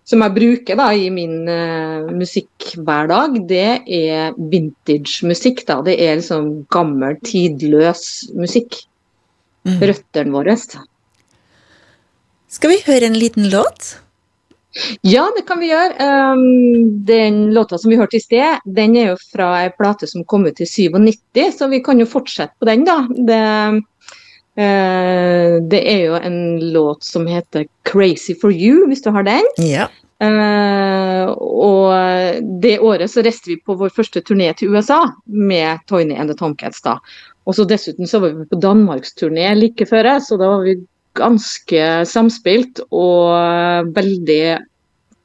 som 0.07 0.25
jeg 0.25 0.35
bruker 0.37 0.79
da, 0.81 0.89
i 0.97 1.11
min 1.13 1.45
uh, 1.45 2.09
musikkhverdag. 2.09 3.37
Det 3.49 3.67
er 3.85 4.33
vintage-musikk. 4.37 5.61
da, 5.69 5.81
Det 5.85 5.99
er 6.01 6.17
liksom 6.17 6.65
gammel, 6.73 7.19
tidløs 7.25 8.31
musikk. 8.33 8.81
Mm. 9.65 9.77
Røttene 9.81 10.33
våre. 10.33 10.57
Skal 12.49 12.73
vi 12.73 12.81
høre 12.85 13.09
en 13.09 13.17
liten 13.17 13.49
låt? 13.53 13.95
Ja, 15.01 15.25
det 15.35 15.45
kan 15.47 15.59
vi 15.61 15.69
gjøre. 15.71 15.95
Um, 16.35 17.05
den 17.07 17.53
låta 17.55 17.77
som 17.77 17.91
vi 17.91 17.99
hørte 17.99 18.19
i 18.19 18.23
sted, 18.23 18.63
den 18.65 18.95
er 18.99 19.13
jo 19.13 19.17
fra 19.31 19.51
ei 19.63 19.71
plate 19.75 20.07
som 20.09 20.25
kom 20.27 20.47
ut 20.47 20.59
i 20.61 20.67
97, 20.67 21.59
så 21.59 21.69
vi 21.71 21.81
kan 21.83 22.01
jo 22.01 22.07
fortsette 22.09 22.55
på 22.59 22.67
den, 22.67 22.83
da. 22.87 22.97
Det, 23.29 23.41
uh, 24.59 25.59
det 25.71 25.83
er 25.91 26.01
jo 26.09 26.17
en 26.19 26.41
låt 26.73 27.03
som 27.07 27.27
heter 27.27 27.67
'Crazy 27.87 28.35
for 28.41 28.51
You', 28.51 28.87
hvis 28.87 29.05
du 29.05 29.11
har 29.15 29.23
den. 29.23 29.47
Ja. 29.63 29.87
Uh, 30.23 31.31
og 31.35 31.91
det 32.61 32.79
året 32.79 33.11
så 33.11 33.23
reiste 33.23 33.51
vi 33.51 33.59
på 33.59 33.75
vår 33.75 33.91
første 33.91 34.21
turné 34.21 34.53
til 34.55 34.71
USA 34.71 35.01
med 35.27 35.83
Toyny 35.87 36.15
and 36.15 36.29
the 36.29 36.37
Tomcats. 36.37 36.81
da. 36.81 36.99
Og 37.45 37.55
så 37.55 37.63
dessuten 37.63 38.07
så 38.07 38.19
var 38.19 38.33
vi 38.33 38.45
på 38.49 38.59
danmarksturné 38.59 39.53
like 39.55 39.85
før, 39.85 40.19
så 40.19 40.37
da 40.37 40.47
var 40.49 40.63
vi 40.63 40.79
ganske 41.15 41.83
samspilt 42.09 42.81
og 42.91 43.91
veldig 43.95 44.41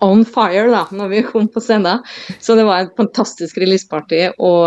on 0.01 0.23
fire 0.25 0.69
da 0.73 0.85
når 0.97 1.11
vi 1.13 1.25
kom 1.27 1.49
på 1.53 1.61
scenen. 1.63 2.05
Så 2.41 2.57
det 2.57 2.65
var 2.69 2.87
et 2.87 2.95
fantastisk 2.99 3.59
releaseparty, 3.61 4.23
og 4.39 4.65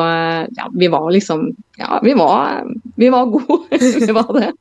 ja, 0.58 0.70
vi 0.74 0.92
var 0.94 1.10
liksom 1.14 1.52
Ja, 1.80 1.98
vi 2.04 2.14
var, 2.14 2.68
vi 3.02 3.10
var 3.10 3.32
gode. 3.34 3.80
vi 4.06 4.14
var 4.14 4.30
det. 4.38 4.52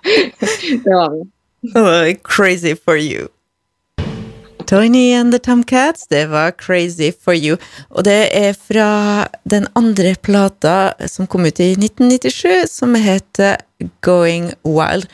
det 0.86 0.94
var 0.94 1.12
vi. 1.12 1.26
Oh, 1.76 2.08
crazy 2.24 2.74
for 2.74 2.96
you. 2.96 3.28
Tony 4.70 5.12
and 5.12 5.32
the 5.32 5.38
Tomcats, 5.38 6.06
det 6.06 6.26
var 6.26 6.50
Crazy 6.50 7.12
for 7.24 7.34
You. 7.34 7.56
Og 7.90 8.04
det 8.04 8.28
er 8.30 8.52
fra 8.54 9.26
den 9.42 9.66
andre 9.74 10.14
plata 10.14 10.92
som 11.10 11.26
kom 11.26 11.44
ut 11.44 11.60
i 11.60 11.72
1997, 11.74 12.70
som 12.70 12.94
heter 12.94 13.56
Going 14.00 14.52
Wild. 14.62 15.08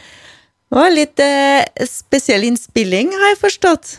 Det 0.66 0.74
var 0.80 0.90
litt 0.90 1.20
eh, 1.22 1.86
spesiell 1.86 2.42
innspilling, 2.48 3.12
har 3.14 3.30
jeg 3.30 3.42
forstått? 3.44 3.92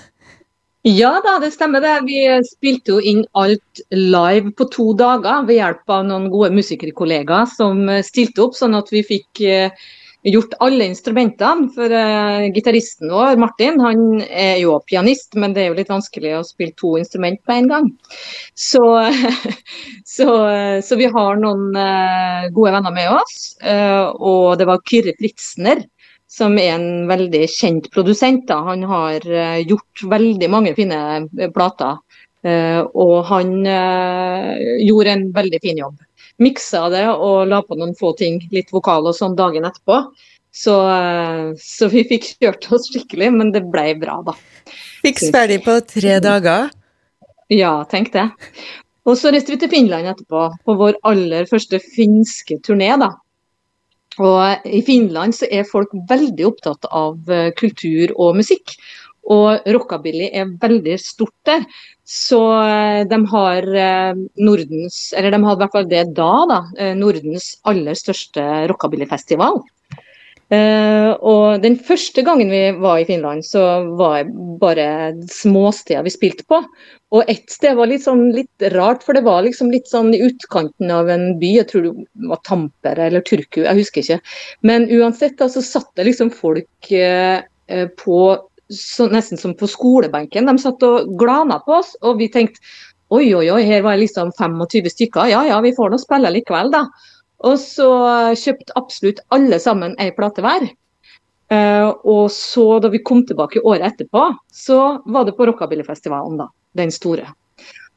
Ja 0.87 1.13
da, 1.23 1.37
det 1.39 1.53
stemmer 1.55 1.83
det. 1.83 1.93
Vi 2.07 2.19
spilte 2.47 2.95
jo 2.95 2.99
inn 2.99 3.23
alt 3.39 3.81
live 3.95 4.51
på 4.55 4.67
to 4.71 4.91
dager 4.99 5.47
ved 5.47 5.61
hjelp 5.61 5.95
av 5.95 6.03
noen 6.07 6.27
gode 6.31 6.51
musikerkollegaer 6.55 7.47
som 7.53 7.87
eh, 7.91 8.03
stilte 8.05 8.43
opp, 8.43 8.59
sånn 8.59 8.75
at 8.75 8.91
vi 8.91 9.01
fikk 9.07 9.41
eh, 9.47 9.87
gjort 10.27 10.57
alle 10.63 10.89
instrumentene. 10.91 11.69
For 11.75 11.97
eh, 12.01 12.47
gitaristen 12.55 13.15
vår, 13.15 13.39
Martin, 13.39 13.79
han 13.83 14.21
er 14.27 14.59
jo 14.61 14.77
pianist, 14.91 15.39
men 15.39 15.55
det 15.55 15.63
er 15.63 15.71
jo 15.71 15.79
litt 15.79 15.91
vanskelig 15.91 16.37
å 16.37 16.45
spille 16.47 16.75
to 16.79 16.97
instrument 16.99 17.39
på 17.47 17.57
en 17.57 17.71
gang. 17.71 17.91
Så, 18.55 18.83
så, 20.17 20.29
så 20.83 20.99
vi 20.99 21.11
har 21.15 21.39
noen 21.43 21.71
eh, 21.79 22.49
gode 22.55 22.75
venner 22.75 22.95
med 22.95 23.11
oss. 23.17 23.55
Eh, 23.63 24.03
og 24.19 24.57
det 24.59 24.67
var 24.67 24.83
Kyrre 24.87 25.15
Fritzner 25.19 25.87
som 26.27 26.57
er 26.59 26.73
en 26.75 27.07
veldig 27.09 27.45
kjent 27.49 27.89
produsent. 27.93 28.45
Da. 28.49 28.59
Han 28.67 28.83
har 28.87 29.23
uh, 29.25 29.59
gjort 29.63 30.03
veldig 30.11 30.49
mange 30.51 30.73
fine 30.77 30.99
uh, 31.23 31.49
plater. 31.55 31.99
Uh, 32.45 32.83
og 32.93 33.25
han 33.31 33.53
gjorde 33.65 35.13
en 35.15 35.23
veldig 35.35 35.59
fin 35.63 35.79
jobb. 35.81 35.95
Miksa 36.43 36.85
det 36.93 37.07
og 37.09 37.47
la 37.49 37.63
på 37.65 37.75
noen 37.79 37.95
få 37.97 38.11
ting, 38.19 38.37
litt 38.53 38.69
vokal 38.71 39.09
og 39.09 39.15
sånn 39.17 39.35
dagen 39.39 39.65
etterpå. 39.67 40.03
Så, 40.57 40.73
så 41.61 41.89
vi 41.91 42.01
fikk 42.07 42.23
kjørt 42.37 42.65
oss 42.73 42.87
skikkelig, 42.89 43.27
men 43.35 43.51
det 43.53 43.61
ble 43.69 43.91
bra, 43.99 44.19
da. 44.25 44.33
Fiks 45.03 45.27
ferdig 45.33 45.59
på 45.65 45.75
tre 45.85 46.15
dager? 46.23 46.71
Ja, 47.53 47.73
tenk 47.89 48.09
det. 48.15 48.25
Og 49.07 49.19
så 49.19 49.33
reiste 49.33 49.53
vi 49.53 49.59
til 49.61 49.71
Finland 49.71 50.09
etterpå, 50.09 50.47
på 50.65 50.77
vår 50.79 50.97
aller 51.09 51.45
første 51.49 51.79
finske 51.83 52.57
turné, 52.65 52.89
da. 53.01 53.13
Og 54.23 54.65
I 54.65 54.81
Finland 54.85 55.35
så 55.37 55.49
er 55.53 55.67
folk 55.67 55.91
veldig 56.09 56.47
opptatt 56.49 56.87
av 56.89 57.29
eh, 57.31 57.51
kultur 57.57 58.13
og 58.15 58.37
musikk. 58.39 58.75
Og 59.27 59.65
rockabilly 59.75 60.29
er 60.31 60.53
veldig 60.61 60.95
stort 61.03 61.35
der. 61.45 61.65
Så 62.07 62.39
eh, 62.63 63.03
de 63.09 63.19
har 63.33 63.67
eh, 63.67 64.21
Nordens, 64.41 65.01
eller 65.17 65.35
de 65.35 65.41
hadde 65.43 65.59
i 65.59 65.65
hvert 65.65 65.77
fall 65.77 65.89
det 65.91 66.05
da, 66.17 66.31
da 66.49 66.91
Nordens 66.97 67.55
aller 67.67 67.97
største 67.99 68.45
rockabillyfestival. 68.71 69.61
Uh, 70.47 71.11
og 71.27 71.59
den 71.59 71.73
første 71.83 72.23
gangen 72.23 72.47
vi 72.53 72.61
var 72.79 73.01
i 73.01 73.07
Finland, 73.07 73.43
så 73.43 73.63
var 73.99 74.21
det 74.23 74.45
bare 74.61 74.85
småsteder 75.27 76.05
vi 76.05 76.13
spilte 76.13 76.45
på. 76.47 76.61
Og 77.15 77.31
ett 77.31 77.51
sted 77.51 77.75
var 77.75 77.89
litt 77.91 78.05
sånn 78.05 78.29
litt 78.35 78.67
rart, 78.75 79.03
for 79.03 79.17
det 79.17 79.25
var 79.27 79.43
liksom 79.43 79.73
litt 79.73 79.91
sånn 79.91 80.13
i 80.15 80.21
utkanten 80.23 80.91
av 80.93 81.11
en 81.11 81.33
by. 81.41 81.51
Jeg 81.59 81.69
tror 81.71 81.87
det 81.89 82.29
var 82.31 82.43
Tampere 82.47 83.09
eller 83.09 83.25
Turku, 83.27 83.65
jeg 83.65 83.81
husker 83.81 84.05
ikke. 84.05 84.19
Men 84.67 84.87
uansett, 84.87 85.35
da, 85.41 85.49
så 85.51 85.63
satt 85.63 85.91
det 85.99 86.07
liksom 86.07 86.31
folk 86.31 86.91
uh, 86.95 87.43
på 87.99 88.21
så, 88.71 89.07
nesten 89.11 89.39
som 89.39 89.55
på 89.55 89.67
skolebenken. 89.71 90.47
De 90.47 90.55
satt 90.63 90.83
og 90.87 91.11
glana 91.19 91.59
på 91.65 91.75
oss, 91.81 91.95
og 92.03 92.21
vi 92.21 92.31
tenkte 92.31 92.63
oi, 93.11 93.29
oi, 93.35 93.45
oi, 93.51 93.61
her 93.63 93.83
var 93.85 93.95
det 93.95 94.05
liksom 94.05 94.33
25 94.35 94.89
stykker. 94.91 95.29
Ja 95.31 95.43
ja, 95.47 95.59
vi 95.63 95.75
får 95.75 95.91
nå 95.91 95.99
spille 96.01 96.31
likevel, 96.35 96.71
da. 96.73 96.85
Og 97.45 97.57
så 97.61 97.87
kjøpte 98.39 98.75
absolutt 98.79 99.21
alle 99.33 99.59
sammen 99.61 99.93
ei 100.01 100.09
plate 100.15 100.41
hver. 100.45 100.69
Uh, 101.47 101.93
og 102.03 102.25
så 102.33 102.79
da 102.83 102.89
vi 102.91 102.99
kom 103.07 103.21
tilbake 103.27 103.61
året 103.63 103.93
etterpå, 103.93 104.23
så 104.51 104.97
var 105.05 105.27
det 105.27 105.37
på 105.37 105.45
Rockabillyfestivalen, 105.47 106.41
da. 106.41 106.49
Den 106.75 106.91
store. 106.91 107.29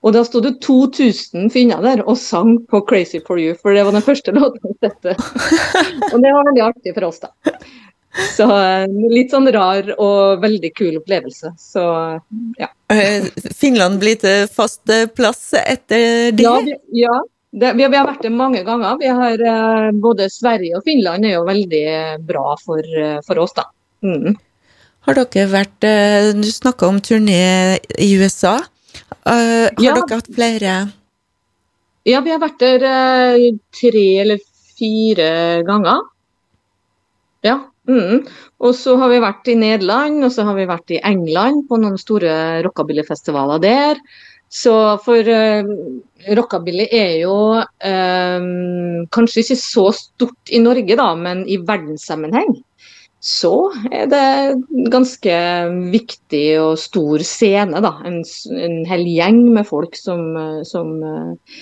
Og 0.00 0.14
da 0.16 0.22
sto 0.24 0.40
det 0.40 0.54
2000 0.64 1.50
finner 1.52 1.82
der 1.84 2.04
og 2.06 2.16
sang 2.16 2.54
på 2.70 2.80
'Crazy 2.86 3.20
for 3.26 3.36
You', 3.36 3.56
for 3.58 3.74
det 3.74 3.84
var 3.84 3.92
den 3.92 4.06
første 4.06 4.32
låten 4.38 4.60
vi 4.62 4.76
sette 4.86 5.16
og 6.12 6.22
det 6.22 6.32
var 6.32 6.46
veldig 6.46 6.64
artig 6.64 6.94
for 6.94 7.08
oss, 7.10 7.20
da. 7.20 7.32
Så 8.36 8.46
uh, 8.46 8.86
litt 9.10 9.34
sånn 9.34 9.50
rar 9.54 9.90
og 9.98 10.40
veldig 10.42 10.70
kul 10.74 10.96
opplevelse. 10.98 11.52
Så 11.58 11.82
ja. 12.58 12.70
Eh, 12.90 13.28
Finland 13.54 14.00
blir 14.02 14.18
til 14.18 14.48
fast 14.50 14.82
plass 15.14 15.52
etter 15.58 16.32
det? 16.34 16.42
Ja, 16.42 16.56
ja, 17.04 17.20
det, 17.50 17.72
vi, 17.74 17.82
vi, 17.82 17.96
har 17.98 18.06
vært 18.06 18.22
det 18.22 18.30
mange 18.30 18.62
ganger. 18.66 18.98
Vi 19.00 19.10
har, 19.10 19.42
uh, 19.42 19.88
både 19.98 20.28
Sverige 20.30 20.78
og 20.78 20.86
Finland 20.86 21.26
er 21.26 21.34
jo 21.34 21.46
veldig 21.48 21.86
bra 22.26 22.54
for, 22.62 22.78
uh, 22.78 23.18
for 23.26 23.42
oss, 23.42 23.56
da. 23.56 23.66
Mm. 24.06 24.36
Har 25.08 25.18
dere 25.18 25.48
vært 25.50 25.84
uh, 25.84 26.30
Du 26.36 26.46
snakka 26.46 26.88
om 26.88 27.00
turné 27.02 27.80
i 27.98 28.12
USA. 28.20 28.60
Har 29.26 29.42
ja. 29.82 29.96
dere 29.96 30.20
hatt 30.20 30.30
flere? 30.30 30.76
Ja, 32.06 32.22
vi 32.24 32.32
har 32.32 32.40
vært 32.40 32.62
der 32.62 32.84
tre 33.76 34.06
eller 34.22 34.40
fire 34.78 35.28
ganger. 35.66 36.06
Ja. 37.44 37.58
Mm. 37.90 38.22
Og 38.62 38.76
så 38.78 38.94
har 39.00 39.10
vi 39.10 39.18
vært 39.20 39.50
i 39.50 39.56
Nederland, 39.58 40.22
og 40.24 40.30
så 40.32 40.46
har 40.46 40.54
vi 40.56 40.68
vært 40.70 40.94
i 40.94 41.00
England 41.04 41.66
på 41.68 41.80
noen 41.82 41.98
store 42.00 42.62
rockabillyfestivaler 42.64 43.60
der. 43.64 44.00
Så 44.50 44.72
for 45.04 45.26
rockabilly 46.28 46.86
er 46.92 47.12
jo 47.22 47.36
um, 47.60 49.06
kanskje 49.14 49.44
ikke 49.44 49.58
så 49.60 49.86
stort 49.96 50.52
i 50.52 50.60
Norge, 50.62 50.96
da, 50.98 51.12
men 51.16 51.44
i 51.48 51.60
verdenssammenheng 51.60 52.58
så 53.20 53.68
er 53.92 54.06
det 54.08 54.86
ganske 54.92 55.34
viktig 55.92 56.44
og 56.62 56.78
stor 56.80 57.20
scene. 57.26 57.82
da, 57.84 57.92
En, 58.08 58.22
en 58.56 58.78
hel 58.88 59.04
gjeng 59.04 59.42
med 59.52 59.68
folk 59.68 59.96
som, 59.98 60.32
som 60.64 60.94
uh, 61.04 61.58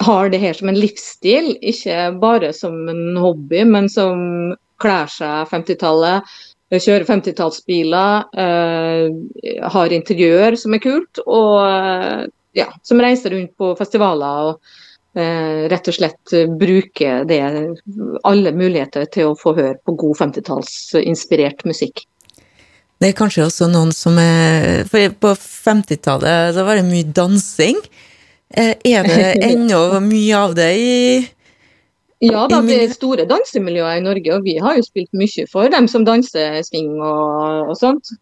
har 0.00 0.32
det 0.32 0.40
her 0.40 0.56
som 0.56 0.72
en 0.72 0.80
livsstil, 0.80 1.52
ikke 1.60 2.14
bare 2.22 2.54
som 2.56 2.88
en 2.88 3.20
hobby, 3.20 3.60
men 3.68 3.90
som 3.92 4.56
kler 4.80 5.12
seg 5.12 5.52
50-tallet, 5.52 6.32
kjører 6.72 7.04
50-tallsbiler, 7.04 8.30
uh, 8.40 9.68
har 9.76 9.92
interiør 9.92 10.56
som 10.56 10.76
er 10.76 10.84
kult, 10.86 11.20
og 11.26 12.30
ja, 12.56 12.68
som 12.82 13.00
reiser 13.02 13.34
rundt 13.34 13.56
på 13.58 13.72
festivaler 13.78 14.50
og 14.50 15.18
eh, 15.18 15.66
rett 15.70 15.90
og 15.90 15.96
slett 15.96 16.36
bruker 16.60 17.24
det, 17.28 17.40
alle 18.26 18.54
muligheter 18.56 19.06
til 19.12 19.30
å 19.30 19.38
få 19.38 19.54
høre 19.58 19.76
på 19.84 19.96
god 20.04 20.18
50-tallsinspirert 20.24 21.66
musikk. 21.68 22.04
Det 23.00 23.10
er 23.10 23.16
kanskje 23.16 23.46
også 23.46 23.70
noen 23.72 23.94
som 23.96 24.18
er 24.20 24.82
For 24.90 25.12
på 25.22 25.32
50-tallet 25.40 26.58
var 26.60 26.76
det 26.76 26.84
mye 26.84 27.08
dansing. 27.16 27.78
Er 28.52 29.06
det 29.06 29.20
ennå 29.50 30.00
mye 30.04 30.40
av 30.40 30.56
det 30.58 30.72
i 30.76 30.96
ja 32.20 32.42
da, 32.52 32.58
det 32.60 32.74
er 32.76 32.90
store 32.92 33.24
dansemiljøer 33.24 33.96
i 33.96 34.02
Norge, 34.04 34.34
og 34.34 34.44
vi 34.44 34.58
har 34.60 34.74
jo 34.76 34.84
spilt 34.84 35.14
mye 35.16 35.46
for 35.48 35.72
dem 35.72 35.86
som 35.88 36.04
danser 36.04 36.58
swing 36.66 36.98
og, 36.98 37.70
og 37.72 37.78
sånt. 37.80 38.12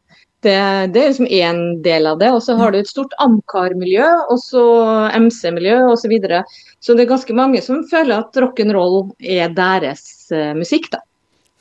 Det, 0.40 0.54
det, 0.94 1.00
er 1.00 1.08
liksom 1.10 1.26
én 1.26 1.60
del 1.82 2.06
av 2.06 2.20
det. 2.20 2.30
Og 2.30 2.42
så 2.42 2.54
har 2.60 2.70
du 2.70 2.78
et 2.78 2.90
stort 2.90 3.14
Amcar-miljø, 3.22 4.06
og 4.30 4.38
så 4.38 4.62
MC-miljø 5.18 5.80
osv. 5.88 6.04
Så, 6.04 6.10
videre. 6.12 6.42
så 6.80 6.94
det 6.94 7.04
er 7.04 7.12
ganske 7.12 7.34
mange 7.34 7.62
som 7.64 7.82
føler 7.90 8.22
at 8.22 8.38
rock'n'roll 8.38 9.10
er 9.18 9.50
deres 9.56 10.04
uh, 10.30 10.54
musikk, 10.56 10.90
da. 10.94 11.02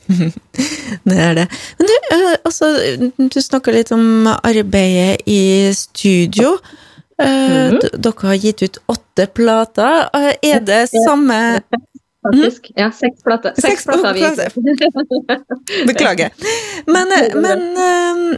det 1.09 1.17
er 1.19 1.33
det. 1.35 1.47
Men 1.79 1.89
du, 1.89 1.95
uh, 2.13 2.35
altså, 2.45 2.69
du 3.17 3.39
snakka 3.41 3.73
litt 3.73 3.91
om 3.95 4.29
arbeidet 4.37 5.25
i 5.25 5.73
studio. 5.73 6.59
Uh, 7.17 7.25
mm 7.25 7.73
-hmm. 7.73 7.97
Dere 7.97 8.27
har 8.27 8.35
gitt 8.35 8.61
ut 8.63 8.77
åtte 8.85 9.25
plater. 9.25 10.09
er 10.41 10.59
det 10.59 10.89
samme 10.89 11.61
faktisk. 12.27 12.71
Ja, 12.75 12.91
seks 12.91 13.23
plater. 13.23 13.53
Seks 13.57 13.85
plater 13.85 14.13
vi 14.13 15.85
Beklager. 15.87 16.29
Men, 16.85 17.07
men 17.41 18.37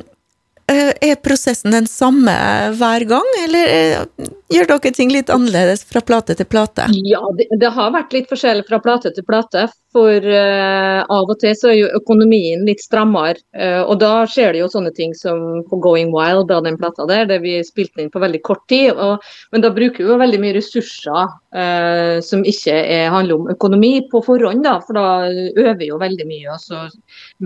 er 0.69 1.15
prosessen 1.23 1.73
den 1.73 1.87
samme 1.89 2.33
hver 2.77 3.05
gang, 3.09 3.27
eller 3.43 3.71
eh, 3.73 4.29
gjør 4.53 4.69
dere 4.73 4.91
ting 4.95 5.11
litt 5.13 5.31
annerledes 5.33 5.83
fra 5.89 6.01
plate 6.05 6.35
til 6.37 6.47
plate? 6.49 6.87
Ja, 7.05 7.21
det, 7.37 7.49
det 7.61 7.71
har 7.75 7.93
vært 7.95 8.13
litt 8.15 8.29
forskjellig 8.31 8.67
fra 8.69 8.81
plate 8.83 9.13
til 9.15 9.25
plate. 9.27 9.67
For 9.89 10.21
uh, 10.21 11.01
av 11.09 11.31
og 11.33 11.39
til 11.41 11.55
så 11.57 11.71
er 11.71 11.77
jo 11.79 11.87
økonomien 11.97 12.61
litt 12.67 12.81
strammere. 12.83 13.41
Uh, 13.57 13.81
og 13.89 13.95
da 14.03 14.27
skjer 14.29 14.53
det 14.53 14.61
jo 14.61 14.69
sånne 14.69 14.91
ting 14.93 15.15
som 15.17 15.63
på 15.69 15.79
Going 15.81 16.11
Wild, 16.13 16.45
da 16.51 16.59
den 16.61 16.77
plata 16.77 17.07
der, 17.09 17.25
der 17.29 17.41
vi 17.41 17.55
spilte 17.65 18.03
inn 18.03 18.11
på 18.13 18.21
veldig 18.21 18.41
kort 18.45 18.67
tid. 18.69 18.93
Og, 18.93 19.25
men 19.53 19.65
da 19.65 19.73
bruker 19.73 20.03
vi 20.03 20.11
jo 20.11 20.19
veldig 20.21 20.41
mye 20.43 20.57
ressurser 20.59 21.23
uh, 21.25 22.19
som 22.25 22.45
ikke 22.45 22.75
er, 22.83 23.07
handler 23.13 23.39
om 23.39 23.49
økonomi 23.55 23.95
på 24.11 24.21
forhånd, 24.27 24.61
da. 24.67 24.77
For 24.85 24.99
da 24.99 25.07
øver 25.31 25.79
vi 25.81 25.89
jo 25.89 25.97
veldig 26.01 26.29
mye 26.29 26.53
og 26.53 26.61
så 26.61 26.85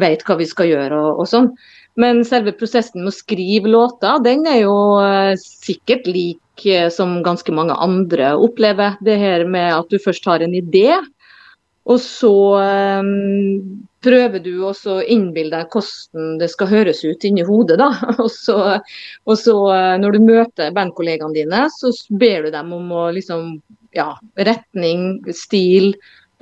vet 0.04 0.28
hva 0.28 0.40
vi 0.40 0.50
skal 0.50 0.72
gjøre 0.74 1.00
og, 1.00 1.24
og 1.24 1.32
sånn. 1.32 1.54
Men 2.00 2.24
selve 2.26 2.56
prosessen 2.58 3.04
med 3.04 3.12
å 3.12 3.16
skrive 3.16 3.70
låter, 3.70 4.22
den 4.26 4.48
er 4.50 4.64
jo 4.64 4.78
eh, 5.04 5.34
sikkert 5.38 6.08
lik 6.10 6.66
eh, 6.66 6.88
som 6.94 7.20
ganske 7.26 7.54
mange 7.54 7.76
andre 7.78 8.34
opplever. 8.34 8.98
Det 9.06 9.20
her 9.22 9.46
med 9.46 9.70
at 9.76 9.94
du 9.94 10.00
først 10.02 10.26
har 10.30 10.42
en 10.42 10.56
idé, 10.58 10.98
og 11.84 12.00
så 12.00 12.32
um, 13.04 13.84
prøver 14.04 14.40
du 14.40 14.54
også 14.64 14.98
å 14.98 15.04
innbille 15.04 15.52
deg 15.52 15.74
hvordan 15.76 16.38
det 16.40 16.48
skal 16.54 16.72
høres 16.72 17.04
ut 17.04 17.28
inni 17.28 17.44
hodet. 17.44 17.76
da. 17.82 17.90
Og 18.24 18.32
så, 18.32 18.56
og 19.28 19.36
så 19.40 19.56
når 20.00 20.16
du 20.16 20.24
møter 20.24 20.72
bandkollegaene 20.76 21.36
dine, 21.36 21.66
så 21.76 21.92
ber 22.10 22.48
du 22.48 22.54
dem 22.56 22.72
om 22.74 22.88
å 22.96 23.10
liksom, 23.16 23.58
ja, 24.00 24.14
retning, 24.48 25.20
stil, 25.36 25.92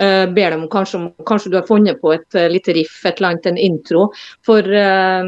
Uh, 0.02 0.26
ber 0.34 0.54
dem 0.54 0.64
kanskje 0.72 0.98
om 0.98 1.10
kanskje 1.28 1.52
du 1.52 1.58
har 1.60 1.68
funnet 1.68 2.00
på 2.02 2.14
et 2.16 2.38
uh, 2.38 2.48
lite 2.50 2.74
riff, 2.74 2.96
et 3.06 3.20
eller 3.20 3.34
annet, 3.34 3.50
en 3.52 3.60
intro. 3.60 4.06
For 4.46 4.66
uh, 4.66 5.28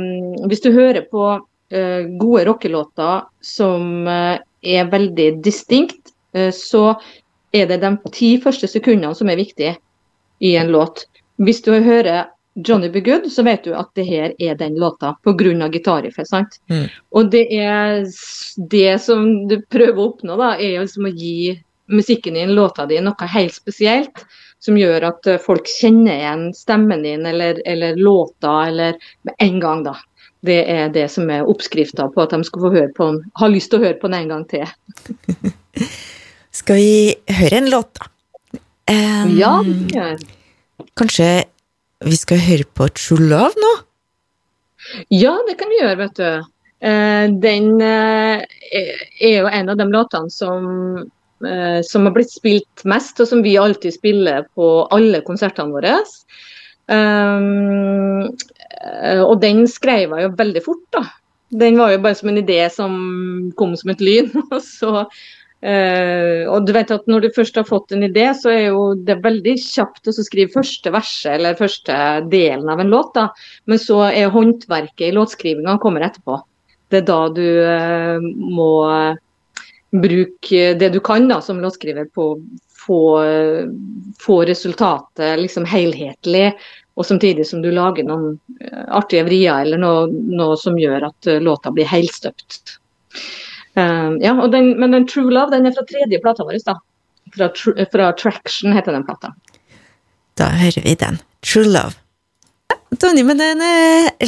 hvis 0.50 0.64
du 0.66 0.72
hører 0.74 1.08
på 1.10 1.34
gode 1.74 2.44
rockelåter 2.46 3.24
som 3.42 4.06
er 4.06 4.90
veldig 4.92 5.40
distinkt, 5.42 6.12
så 6.54 6.84
er 7.50 7.66
det 7.72 7.80
de 7.82 7.90
ti 8.14 8.30
første 8.44 8.70
sekundene 8.70 9.16
som 9.18 9.32
er 9.32 9.40
viktige 9.40 9.72
i 10.46 10.52
en 10.60 10.70
låt. 10.70 11.08
Hvis 11.42 11.64
du 11.66 11.72
hører 11.74 12.28
Johnny 12.54 12.92
Be 12.94 13.02
Good, 13.02 13.26
så 13.32 13.42
vet 13.44 13.64
du 13.66 13.74
at 13.74 13.90
det 13.98 14.06
her 14.06 14.34
er 14.38 14.56
den 14.56 14.76
låta 14.78 15.16
pga. 15.24 15.70
gitarriffet. 15.70 16.28
sant? 16.28 16.60
Mm. 16.70 16.86
Og 17.12 17.32
det 17.32 17.48
er 17.50 18.06
det 18.70 19.02
som 19.02 19.48
du 19.48 19.62
prøver 19.62 19.98
å 19.98 20.10
oppnå, 20.12 20.38
da, 20.38 20.54
er 20.58 20.84
liksom 20.84 21.10
å 21.10 21.16
gi 21.16 21.58
musikken 21.90 22.38
din, 22.38 22.54
låta 22.54 22.86
di, 22.86 23.00
noe 23.02 23.34
helt 23.34 23.54
spesielt 23.54 24.26
som 24.64 24.80
gjør 24.80 25.10
at 25.10 25.28
eh, 25.28 25.42
folk 25.42 25.68
kjenner 25.68 26.16
igjen 26.16 26.48
stemmen 26.56 27.04
din 27.06 27.28
eller, 27.28 27.60
eller 27.70 28.00
låta 28.00 28.56
eller 28.70 28.98
med 29.28 29.36
en 29.44 29.60
gang, 29.64 29.84
da. 29.88 29.98
Det 30.44 30.60
er 30.68 30.90
det 30.92 31.06
som 31.12 31.30
er 31.32 31.48
oppskrifta 31.48 32.10
på 32.12 32.24
at 32.24 32.34
de 32.36 32.44
skal 32.44 32.66
få 32.66 32.74
høre 32.74 32.92
på 32.96 33.10
den, 33.12 33.22
har 33.40 33.52
lyst 33.52 33.72
til 33.72 33.80
å 33.80 33.86
høre 33.86 34.00
på 34.00 34.12
den 34.12 34.24
en 34.24 34.34
gang 34.34 34.46
til. 34.52 34.66
skal 36.60 36.80
vi 36.80 37.14
høre 37.32 37.62
en 37.62 37.72
låt, 37.72 37.94
da? 38.00 38.10
Um, 38.84 39.30
ja, 39.40 39.52
det 39.64 39.96
gjør 39.96 40.24
Kanskje 41.00 41.28
vi 42.04 42.18
skal 42.20 42.42
høre 42.44 42.66
på 42.76 42.90
True 43.00 43.30
Love 43.32 43.56
nå? 43.56 43.70
Ja, 45.16 45.38
det 45.48 45.56
kan 45.62 45.72
vi 45.72 45.78
gjøre, 45.80 45.96
vet 46.02 46.20
du. 46.20 46.50
Uh, 46.84 47.32
den 47.40 47.80
uh, 47.80 48.44
er 48.44 49.38
jo 49.38 49.48
en 49.48 49.72
av 49.72 49.80
de 49.80 49.88
låtene 49.88 50.34
som 50.34 50.68
som 51.84 52.06
har 52.08 52.14
blitt 52.16 52.32
spilt 52.32 52.84
mest, 52.88 53.18
og 53.20 53.28
som 53.28 53.42
vi 53.44 53.58
alltid 53.60 53.96
spiller 53.96 54.46
på 54.56 54.68
alle 54.96 55.20
konsertene 55.26 55.74
våre. 55.76 55.98
Um, 56.88 58.30
og 59.24 59.36
den 59.42 59.64
skrev 59.72 60.14
jeg 60.14 60.28
jo 60.28 60.34
veldig 60.40 60.64
fort, 60.66 60.84
da. 60.96 61.04
Den 61.54 61.78
var 61.78 61.94
jo 61.94 62.02
bare 62.02 62.18
som 62.18 62.32
en 62.32 62.42
idé 62.42 62.60
som 62.74 62.94
kom 63.60 63.76
som 63.80 63.94
et 63.94 64.04
lyn. 64.04 64.32
og 64.56 64.60
så 64.64 65.08
Uh, 65.64 66.44
og 66.52 66.66
du 66.68 66.74
vet 66.76 66.90
at 66.92 67.06
Når 67.08 67.22
du 67.24 67.30
først 67.38 67.56
har 67.56 67.64
fått 67.64 67.94
en 67.96 68.04
idé, 68.04 68.26
så 68.36 68.50
er 68.52 68.66
jo 68.66 68.82
det 69.08 69.22
veldig 69.24 69.54
kjapt 69.62 70.10
å 70.12 70.14
skrive 70.18 70.52
første 70.52 70.92
verset 70.92 71.38
eller 71.38 71.56
første 71.56 71.96
delen 72.28 72.68
av 72.68 72.82
en 72.84 72.92
låt. 72.92 73.14
da. 73.16 73.30
Men 73.72 73.80
så 73.80 74.02
er 74.10 74.34
håndverket 74.34 75.06
i 75.08 75.14
låtskrivinga 75.16 75.78
kommer 75.80 76.04
etterpå. 76.04 76.42
Det 76.92 77.00
er 77.00 77.08
da 77.08 77.22
du 77.32 77.46
uh, 77.64 78.28
må 78.60 78.74
bruk 79.94 80.50
det 80.50 80.90
du 80.94 81.00
kan 81.04 81.28
da, 81.30 81.38
som 81.42 81.62
låtskriver 81.62 82.08
på 82.14 82.34
få, 82.86 83.02
få 84.20 84.38
resultatet 84.46 85.40
liksom 85.40 85.66
helhetlig, 85.70 86.52
og 86.94 87.06
samtidig 87.06 87.48
som 87.48 87.62
du 87.62 87.72
lager 87.74 88.06
noen 88.06 88.36
eh, 88.62 88.84
artige 88.94 89.26
vrier 89.26 89.66
eller 89.66 89.82
noe, 89.82 90.06
noe 90.12 90.58
som 90.60 90.78
gjør 90.78 91.08
at 91.10 91.30
eh, 91.30 91.42
låta 91.42 91.72
blir 91.74 91.90
helstøpt. 91.90 92.78
Uh, 93.74 94.14
ja, 94.22 94.36
den, 94.54 94.76
men 94.78 94.94
den 94.94 95.08
True 95.10 95.34
Love 95.34 95.50
den 95.56 95.66
er 95.66 95.74
fra 95.74 95.86
tredje 95.90 96.20
plata 96.22 96.46
vår. 96.46 96.60
da. 96.68 96.76
Fra, 97.34 97.50
fra, 97.90 98.12
Traction 98.14 98.76
heter 98.78 98.94
den 98.94 99.06
plata. 99.08 99.32
Da 100.38 100.52
hører 100.54 100.86
vi 100.86 100.94
den. 101.02 101.18
True 101.42 101.66
Love. 101.66 101.98
Tony, 103.02 103.24
men 103.26 103.42
den 103.42 103.64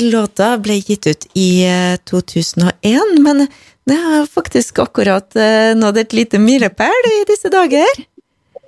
låta 0.10 0.56
ble 0.58 0.80
gitt 0.80 1.06
ut 1.06 1.28
i 1.38 1.68
2001, 2.10 3.20
men 3.22 3.46
det 3.86 3.96
har 4.02 4.26
faktisk 4.26 4.80
akkurat 4.80 5.36
uh, 5.38 5.72
nådd 5.78 5.98
et 6.02 6.14
lite 6.14 6.40
milepæl 6.42 7.10
i 7.12 7.24
disse 7.30 7.52
dager. 7.54 8.00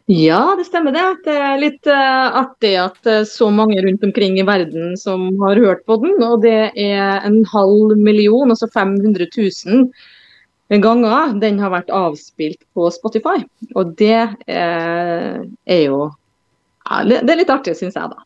Ja, 0.07 0.55
det 0.55 0.67
stemmer 0.69 0.93
det. 0.95 1.05
Det 1.25 1.35
er 1.35 1.57
litt 1.61 1.89
uh, 1.89 2.37
artig 2.43 2.75
at 2.79 3.09
uh, 3.09 3.23
så 3.27 3.49
mange 3.51 3.81
rundt 3.83 4.05
omkring 4.05 4.37
i 4.39 4.45
verden 4.47 4.93
som 4.99 5.31
har 5.41 5.57
hørt 5.57 5.81
på 5.89 5.97
den. 6.03 6.13
Og 6.21 6.45
det 6.45 6.71
er 6.71 7.25
en 7.25 7.41
halv 7.49 7.97
million, 7.97 8.53
altså 8.53 8.69
500 8.69 9.27
000 9.33 9.89
ganger 10.83 11.33
den 11.41 11.59
har 11.63 11.73
vært 11.73 11.89
avspilt 11.95 12.61
på 12.77 12.91
Spotify. 12.93 13.41
Og 13.73 13.95
det 13.97 14.27
er 14.45 15.81
jo 15.81 16.01
ja, 16.87 17.03
det, 17.07 17.23
det 17.23 17.33
er 17.33 17.39
litt 17.41 17.51
artig, 17.51 17.75
syns 17.79 17.97
jeg, 17.97 18.11
da. 18.13 18.21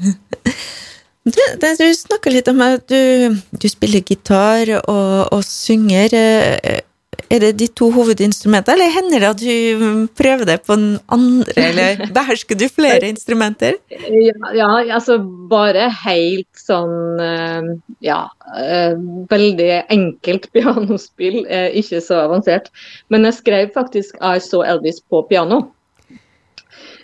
Du, 1.28 1.40
du 1.60 1.88
snakker 1.94 2.32
litt 2.32 2.48
om 2.48 2.62
at 2.64 2.86
du, 2.88 3.34
du 3.52 3.66
spiller 3.68 4.00
gitar 4.00 4.70
og, 4.80 5.34
og 5.34 5.42
synger. 5.44 6.14
er 6.16 7.42
det 7.44 7.50
de 7.60 7.66
to 7.76 7.90
hovedinstrumentene, 7.92 8.72
eller 8.74 8.94
hender 8.94 9.20
det 9.20 9.28
at 9.28 9.42
du 9.42 10.06
prøver 10.16 10.48
deg 10.48 10.62
på 10.64 10.78
den 10.80 10.94
andre, 11.12 11.52
eller 11.60 12.00
behersker 12.16 12.56
du 12.56 12.64
flere 12.72 13.10
instrumenter? 13.12 13.76
Ja, 13.92 14.54
ja, 14.56 14.70
altså 14.96 15.18
bare 15.50 15.90
helt 16.06 16.48
sånn 16.56 17.20
eh, 17.20 17.68
Ja, 18.06 18.22
eh, 18.56 18.96
veldig 19.30 19.68
enkelt 19.92 20.48
pianospill, 20.56 21.42
ikke 21.44 22.00
så 22.00 22.24
avansert. 22.24 22.72
Men 23.12 23.28
jeg 23.28 23.42
skrev 23.42 23.76
faktisk 23.76 24.16
I 24.24 24.40
Saw 24.40 24.64
Elvis 24.64 25.04
på 25.04 25.20
piano. 25.28 25.66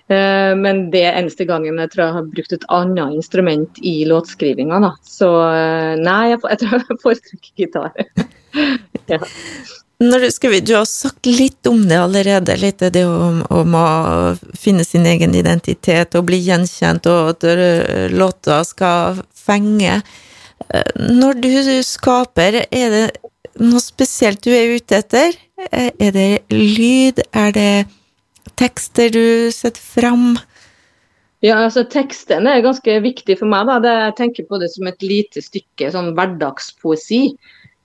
Men 0.06 0.84
det 0.92 1.00
er 1.02 1.16
eneste 1.18 1.42
gangen 1.48 1.80
jeg 1.82 1.90
tror 1.90 2.04
jeg 2.04 2.14
har 2.14 2.26
brukt 2.30 2.52
et 2.54 2.66
annet 2.70 3.16
instrument 3.18 3.80
i 3.82 3.94
låtskrivinga. 4.06 4.78
Da. 4.84 4.92
Så 5.02 5.30
nei, 5.98 6.20
jeg, 6.30 6.60
tror 6.62 6.84
jeg 6.84 6.98
foretrekker 7.02 7.64
gitar. 7.64 7.90
ja. 9.10 9.18
Du, 9.98 10.48
vi, 10.50 10.60
du, 10.60 10.74
har 10.76 10.84
sagt 10.84 11.26
litt 11.26 11.66
om 11.66 11.88
det 11.88 11.96
allerede, 11.96 12.56
litt 12.60 12.84
det 12.92 13.06
om, 13.08 13.40
om, 13.48 13.74
å 13.74 14.54
finne 14.54 14.84
sin 14.84 15.06
egen 15.08 15.34
identitet 15.34 16.14
og 16.18 16.26
bli 16.28 16.42
gjenkjent, 16.44 17.08
og 17.08 17.30
at 17.32 18.12
låta 18.12 18.60
skal 18.68 19.22
fenge. 19.32 20.02
Når 21.00 21.40
du 21.40 21.50
skaper, 21.86 22.60
er 22.68 22.92
det 22.92 23.06
noe 23.56 23.80
spesielt 23.80 24.44
du 24.44 24.52
er 24.52 24.76
ute 24.76 25.00
etter? 25.00 25.38
Er 25.72 26.12
det 26.12 26.44
lyd? 26.52 27.24
Er 27.32 27.56
det 27.56 27.70
tekster 28.54 29.11
du 29.12 29.50
setter 29.54 29.82
fram? 29.82 30.37
Ja, 31.44 31.59
altså 31.66 31.85
Tekstene 31.85 32.56
er 32.56 32.64
ganske 32.64 32.96
viktig 33.04 33.38
for 33.40 33.50
meg. 33.50 33.68
da. 33.68 33.78
Det, 33.82 33.92
jeg 34.06 34.16
tenker 34.20 34.48
på 34.48 34.59
det 34.62 34.70
som 34.72 34.88
et 34.88 35.04
lite 35.04 35.42
stykke 35.44 35.90
sånn 35.92 36.14
hverdagspoesi. 36.16 37.22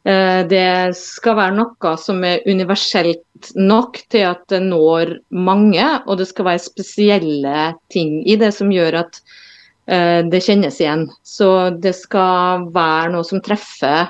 Eh, 0.08 0.40
det 0.50 0.96
skal 0.98 1.38
være 1.38 1.58
noe 1.60 1.94
som 2.02 2.24
er 2.26 2.46
universelt 2.50 3.52
nok 3.58 4.00
til 4.10 4.26
at 4.32 4.42
det 4.50 4.64
når 4.66 5.18
mange, 5.30 5.86
og 6.08 6.18
det 6.22 6.30
skal 6.32 6.48
være 6.48 6.64
spesielle 6.64 7.68
ting 7.94 8.22
i 8.26 8.38
det 8.40 8.54
som 8.56 8.72
gjør 8.74 9.02
at 9.04 9.22
eh, 9.86 10.22
det 10.26 10.42
kjennes 10.48 10.82
igjen. 10.82 11.06
Så 11.22 11.70
det 11.84 11.94
skal 12.00 12.66
være 12.74 13.14
noe 13.14 13.28
som 13.28 13.44
treffer 13.46 14.10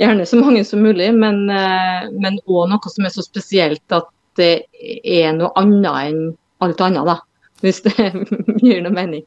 gjerne 0.00 0.26
så 0.28 0.40
mange 0.40 0.64
som 0.66 0.82
mulig, 0.84 1.08
men 1.16 1.46
òg 1.48 2.10
eh, 2.18 2.70
noe 2.74 2.92
som 2.92 3.06
er 3.06 3.14
så 3.14 3.24
spesielt 3.24 3.96
at 3.96 4.10
det 4.38 4.52
er 5.04 5.32
noe 5.36 5.52
annet 5.58 6.10
enn 6.10 6.22
alt 6.60 6.82
annet, 6.84 7.06
da. 7.08 7.18
Hvis 7.64 7.82
det 7.84 7.94
gir 8.64 8.82
noe 8.84 8.94
mening. 8.94 9.24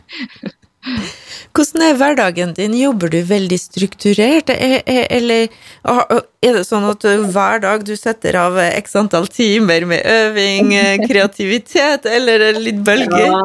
Hvordan 1.53 1.83
er 1.85 1.97
hverdagen 1.99 2.53
din? 2.57 2.73
Jobber 2.75 3.11
du 3.13 3.19
veldig 3.27 3.59
strukturert, 3.61 4.49
eller 4.49 5.47
er 5.85 6.57
det 6.57 6.63
sånn 6.67 6.87
at 6.89 7.05
hver 7.05 7.61
dag 7.63 7.85
du 7.87 7.93
setter 7.99 8.35
av 8.41 8.57
x 8.65 8.97
antall 8.99 9.29
timer 9.31 9.85
med 9.87 10.03
øving, 10.03 10.73
kreativitet, 11.05 12.09
eller 12.09 12.49
er 12.49 12.59
litt 12.59 12.81
bølger? 12.83 13.29
Ja, 13.29 13.43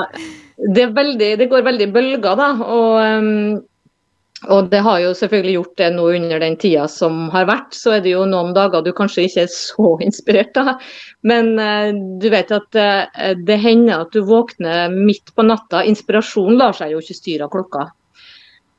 det, 0.59 0.89
veldig, 0.97 1.31
det, 1.39 1.51
går 1.53 1.67
veldig 1.69 1.91
bølger, 1.95 2.33
da. 2.41 2.51
Og 2.65 3.61
og 4.47 4.69
det 4.71 4.79
har 4.87 5.01
jo 5.03 5.15
selvfølgelig 5.19 5.55
gjort 5.57 5.81
det 5.81 5.89
nå 5.97 6.05
under 6.15 6.43
den 6.43 6.55
tida 6.63 6.85
som 6.91 7.27
har 7.33 7.49
vært. 7.49 7.75
Så 7.75 7.97
er 7.97 8.05
det 8.05 8.13
jo 8.13 8.23
noen 8.29 8.53
dager 8.55 8.85
du 8.87 8.93
kanskje 8.95 9.27
ikke 9.27 9.45
er 9.49 9.51
så 9.51 9.93
inspirert 10.07 10.61
av. 10.61 10.75
Men 11.27 11.55
uh, 11.59 11.91
du 12.23 12.29
vet 12.31 12.53
at 12.55 12.79
uh, 12.79 13.33
det 13.35 13.59
hender 13.65 14.05
at 14.05 14.15
du 14.15 14.23
våkner 14.29 14.95
midt 14.95 15.35
på 15.35 15.47
natta. 15.47 15.83
Inspirasjonen 15.91 16.61
lar 16.61 16.77
seg 16.79 16.95
jo 16.95 17.03
ikke 17.03 17.19
styre 17.19 17.49
av 17.49 17.55
klokka. 17.57 17.89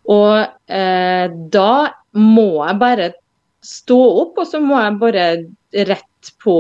Og 0.10 0.36
uh, 0.48 1.26
da 1.52 1.72
må 2.16 2.52
jeg 2.64 2.80
bare 2.80 3.12
stå 3.66 4.00
opp, 4.24 4.40
og 4.40 4.48
så 4.48 4.64
må 4.64 4.80
jeg 4.80 5.02
bare 5.02 5.26
rett 5.90 6.06
på 6.44 6.54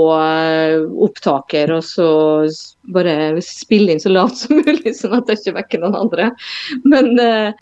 opptaker 1.03 1.71
og 1.73 1.81
så 1.83 2.09
bare 2.95 3.41
spille 3.43 3.95
inn 3.95 3.99
så 4.03 4.11
lavt 4.11 4.43
som 4.43 4.59
mulig, 4.59 4.93
sånn 4.95 5.17
at 5.17 5.31
jeg 5.31 5.39
ikke 5.39 5.55
vekker 5.57 5.81
noen 5.83 5.97
andre. 6.03 6.29
Men 6.83 7.15
Eh, 7.49 7.53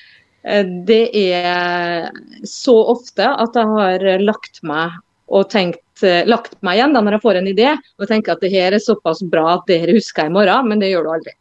det 0.88 1.04
er 1.18 2.12
så 2.48 2.76
ofte 2.94 3.26
at 3.28 3.58
jeg 3.58 3.68
har 3.68 4.06
lagt 4.22 4.62
meg 4.64 4.94
og 5.28 5.50
tenkt, 5.52 6.04
eh, 6.04 6.24
lagt 6.28 6.56
meg 6.64 6.78
igjen 6.78 6.96
da 6.96 7.02
når 7.04 7.18
jeg 7.18 7.24
får 7.26 7.40
en 7.40 7.50
idé 7.52 7.68
og 7.76 8.08
tenker 8.08 8.34
at 8.34 8.44
det 8.44 8.52
her 8.54 8.76
er 8.76 8.84
såpass 8.84 9.22
bra 9.28 9.58
at 9.58 9.66
det 9.68 9.82
her 9.84 9.94
husker 9.98 10.24
jeg 10.26 10.32
i 10.32 10.36
morgen, 10.38 10.70
men 10.72 10.84
det 10.84 10.92
gjør 10.94 11.08
du 11.08 11.14
aldri. 11.18 11.34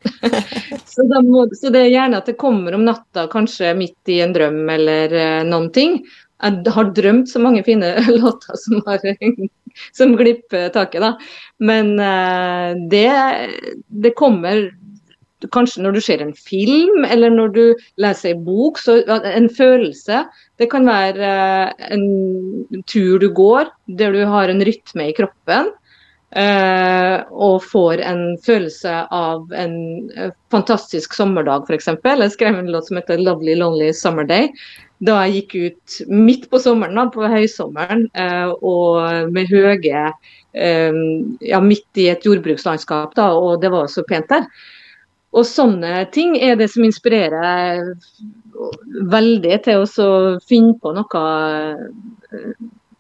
så, 0.94 1.06
må, 1.22 1.46
så, 1.54 1.70
det 1.74 1.84
er 1.84 1.92
gjerne 1.94 2.20
at 2.20 2.30
det 2.30 2.38
kommer 2.40 2.74
om 2.76 2.86
natta, 2.86 3.28
kanskje 3.32 3.74
midt 3.78 4.12
i 4.12 4.20
en 4.24 4.34
drøm 4.34 4.64
eller 4.74 5.14
uh, 5.14 5.42
noen 5.46 5.70
ting. 5.74 6.00
Jeg 6.42 6.74
har 6.74 6.90
drømt 6.96 7.30
så 7.30 7.40
mange 7.40 7.62
fine 7.64 7.94
låter 8.20 8.58
som, 8.60 8.82
har, 8.88 9.06
som 9.96 10.16
glipper 10.18 10.68
taket, 10.74 11.00
da. 11.00 11.14
Men 11.64 11.94
det, 12.92 13.08
det 13.88 14.12
kommer 14.18 14.66
kanskje 15.52 15.82
når 15.84 15.96
du 15.96 16.02
ser 16.04 16.22
en 16.22 16.34
film, 16.34 17.04
eller 17.04 17.32
når 17.32 17.54
du 17.54 17.64
leser 18.02 18.34
en 18.34 18.44
bok. 18.46 18.80
Så 18.82 19.00
en 19.06 19.48
følelse. 19.52 20.24
Det 20.58 20.70
kan 20.72 20.88
være 20.88 21.32
eh, 21.32 21.88
en 21.96 22.82
tur 22.88 23.18
du 23.20 23.28
går 23.34 23.68
der 23.98 24.16
du 24.16 24.24
har 24.28 24.48
en 24.48 24.64
rytme 24.64 25.10
i 25.10 25.16
kroppen. 25.16 25.74
Uh, 26.36 27.22
og 27.30 27.62
får 27.64 28.00
en 28.02 28.34
følelse 28.44 28.90
av 29.14 29.52
en 29.56 29.76
uh, 30.18 30.32
fantastisk 30.52 31.14
sommerdag, 31.14 31.64
f.eks. 31.70 31.86
Jeg 32.02 32.32
skrev 32.34 32.58
en 32.58 32.72
låt 32.74 32.88
som 32.88 32.98
heter 32.98 33.22
'Lovely 33.22 33.54
Lonely 33.56 33.92
Summer 33.94 34.26
Day'. 34.26 34.50
Da 35.06 35.20
jeg 35.22 35.36
gikk 35.36 35.54
ut 35.54 35.96
midt 36.10 36.50
på 36.50 36.58
sommeren, 36.60 37.12
på 37.14 37.24
høysommeren, 37.30 38.06
og 38.64 39.28
med 39.32 39.48
høye 39.52 40.12
Ja, 40.56 41.60
midt 41.60 42.00
i 42.00 42.08
et 42.08 42.24
jordbrukslandskap, 42.24 43.12
da, 43.14 43.26
og 43.36 43.60
det 43.60 43.70
var 43.70 43.90
så 43.92 44.04
pent 44.08 44.28
der. 44.32 44.48
Og 45.36 45.44
sånne 45.44 46.06
ting 46.14 46.36
er 46.40 46.56
det 46.56 46.70
som 46.72 46.86
inspirerer 46.86 47.92
veldig 49.12 49.58
til 49.66 49.84
å 49.84 50.10
finne 50.48 50.74
på 50.80 50.92
noe, 50.96 51.24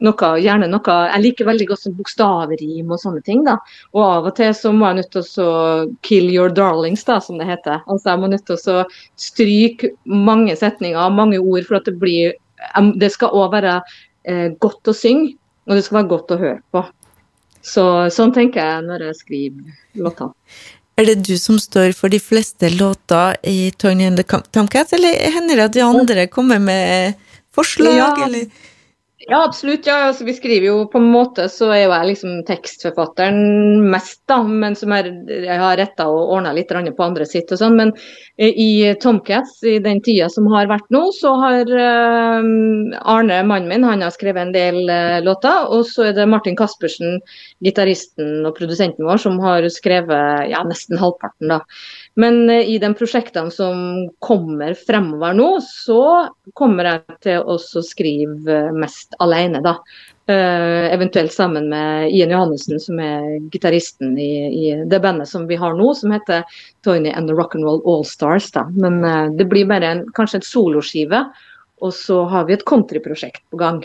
noe, 0.04 0.30
Gjerne 0.42 0.68
noe 0.68 0.96
Jeg 1.08 1.22
liker 1.24 1.48
veldig 1.48 1.68
godt 1.70 1.86
bokstavrim 1.96 2.92
og 2.92 3.00
sånne 3.00 3.22
ting. 3.24 3.44
da. 3.44 3.56
Og 3.94 4.02
av 4.04 4.28
og 4.30 4.36
til 4.36 4.52
så 4.54 4.72
må 4.72 4.90
jeg 4.90 5.00
nødt 5.00 5.12
til 5.16 5.46
å 5.46 5.54
kill 6.02 6.28
your 6.32 6.52
darlings, 6.52 7.04
da, 7.04 7.18
som 7.20 7.38
det 7.40 7.48
heter. 7.48 7.80
Altså 7.86 8.12
Jeg 8.12 8.20
må 8.20 8.28
nødt 8.32 8.46
til 8.46 8.58
å 8.60 8.84
stryke 9.16 9.94
mange 10.04 10.56
setninger, 10.56 11.08
mange 11.10 11.40
ord, 11.40 11.64
for 11.64 11.80
at 11.80 11.88
det 11.88 11.96
blir 12.00 12.36
Det 13.00 13.10
skal 13.12 13.34
òg 13.36 13.52
være 13.52 13.80
eh, 14.24 14.48
godt 14.58 14.88
å 14.88 14.94
synge, 14.96 15.36
og 15.68 15.76
det 15.76 15.84
skal 15.84 16.00
være 16.00 16.08
godt 16.08 16.32
å 16.32 16.38
høre 16.40 16.60
på. 16.72 16.82
Så, 17.66 17.82
sånn 18.14 18.32
tenker 18.34 18.62
jeg 18.62 18.84
når 18.86 19.08
jeg 19.08 19.18
skriver 19.18 20.02
låtene. 20.06 20.32
Er 20.96 21.04
det 21.04 21.26
du 21.28 21.34
som 21.36 21.58
står 21.60 21.92
for 21.92 22.08
de 22.08 22.20
fleste 22.20 22.70
låter 22.72 23.36
i 23.44 23.70
Tony 23.76 24.06
and 24.06 24.16
the 24.16 24.40
Tomcats, 24.50 24.92
eller 24.96 25.30
hender 25.34 25.56
det 25.56 25.66
at 25.68 25.74
de 25.74 25.82
andre 25.84 26.26
kommer 26.26 26.58
med 26.58 27.12
forslag, 27.54 27.98
ja. 27.98 28.24
eller? 28.24 28.46
Ja, 29.28 29.44
absolutt. 29.44 29.86
Ja, 29.86 29.94
altså, 30.06 30.24
vi 30.24 30.32
skriver 30.36 30.66
jo 30.68 30.74
på 30.86 31.00
en 31.02 31.08
måte 31.10 31.48
så 31.50 31.66
er 31.74 31.80
jo 31.80 31.90
jeg 31.90 32.06
liksom 32.12 32.34
tekstforfatteren 32.46 33.88
mest, 33.90 34.20
da. 34.30 34.36
Men 34.46 34.76
som 34.78 34.92
er, 34.94 35.08
jeg 35.26 35.58
har 35.58 35.74
retta 35.80 36.06
og 36.06 36.30
ordna 36.36 36.52
litt 36.54 36.70
på 36.70 37.02
andre 37.02 37.26
sitt 37.26 37.50
og 37.50 37.58
sånn. 37.58 37.74
Men 37.74 37.90
eh, 38.38 38.54
i 38.54 38.94
Tomcats, 39.02 39.58
i 39.66 39.80
den 39.82 39.98
tida 40.06 40.28
som 40.30 40.46
har 40.52 40.70
vært 40.70 40.86
nå, 40.94 41.08
så 41.16 41.32
har 41.42 41.72
uh, 41.74 42.38
Arne, 43.02 43.40
mannen 43.50 43.66
min, 43.72 43.88
han 43.88 44.04
har 44.06 44.14
skrevet 44.14 44.44
en 44.44 44.54
del 44.54 44.78
uh, 44.86 45.18
låter. 45.26 45.74
Og 45.74 45.82
så 45.90 46.06
er 46.12 46.14
det 46.20 46.28
Martin 46.30 46.54
Caspersen, 46.54 47.18
gitaristen 47.66 48.46
og 48.46 48.54
produsenten 48.60 49.10
vår, 49.10 49.24
som 49.26 49.42
har 49.42 49.66
skrevet 49.74 50.52
ja, 50.52 50.62
nesten 50.70 51.02
halvparten, 51.02 51.50
da. 51.50 51.58
Men 52.14 52.46
i 52.46 52.78
de 52.78 52.94
prosjektene 52.94 53.50
som 53.52 54.06
kommer 54.22 54.78
fremover 54.86 55.34
nå, 55.34 55.50
så 55.66 56.30
kommer 56.54 56.92
jeg 56.92 57.20
til 57.26 57.42
å 57.42 57.58
skrive 57.58 58.62
mest 58.76 59.15
alene, 59.22 59.62
da. 59.64 59.78
Uh, 60.26 60.90
eventuelt 60.90 61.30
sammen 61.30 61.68
med 61.70 62.10
Ian 62.10 62.32
Johannessen, 62.34 62.80
som 62.82 62.98
er 62.98 63.36
gitaristen 63.54 64.16
i, 64.18 64.30
i, 64.50 64.64
det 64.90 64.98
bandet 65.04 65.30
som 65.30 65.44
vi 65.46 65.58
har 65.60 65.76
nå, 65.78 65.92
som 65.94 66.10
heter 66.10 66.42
Tony 66.82 67.12
and 67.14 67.30
the 67.30 67.36
Rock'n'Roll 67.36 67.84
Allstars. 67.86 68.50
Men 68.74 69.04
uh, 69.04 69.30
det 69.38 69.46
blir 69.52 69.68
bare 69.70 69.92
en, 69.92 70.02
kanskje 70.16 70.40
en 70.40 70.48
soloskive, 70.48 71.22
og 71.78 71.94
så 71.94 72.24
har 72.32 72.48
vi 72.48 72.56
et 72.56 72.66
countryprosjekt 72.66 73.44
på 73.50 73.60
gang. 73.62 73.84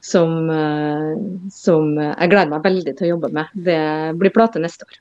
Som, 0.00 0.46
uh, 0.48 1.18
som 1.52 1.90
jeg 1.98 2.30
gleder 2.32 2.54
meg 2.54 2.64
veldig 2.64 2.94
til 2.94 3.08
å 3.08 3.14
jobbe 3.16 3.32
med. 3.36 3.50
Det 3.66 3.80
blir 4.16 4.32
plate 4.32 4.62
neste 4.62 4.86
år. 4.86 5.00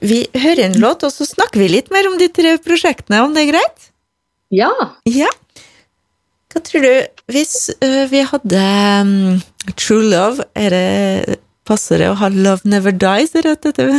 Vi 0.00 0.22
hører 0.32 0.68
en 0.70 0.78
låt, 0.80 1.04
og 1.04 1.12
så 1.12 1.26
snakker 1.28 1.60
vi 1.60 1.68
litt 1.68 1.90
mer 1.92 2.08
om 2.08 2.16
de 2.16 2.30
tre 2.32 2.54
prosjektene, 2.62 3.20
om 3.26 3.34
det 3.34 3.44
er 3.44 3.50
greit? 3.50 3.90
Ja. 4.54 4.70
ja. 5.10 5.28
Hva 6.56 6.62
tror 6.64 6.86
du, 6.86 6.92
hvis 7.28 7.66
uh, 7.84 8.06
vi 8.08 8.22
hadde 8.24 8.60
um, 9.04 9.40
True 9.76 10.06
Love, 10.08 10.46
er 10.56 10.72
det 10.72 11.34
Passer 11.68 12.00
det 12.00 12.06
å 12.08 12.14
ha 12.16 12.30
Love 12.32 12.64
Never 12.64 12.94
Dies 12.96 13.34
rett 13.44 13.66
etter? 13.68 13.98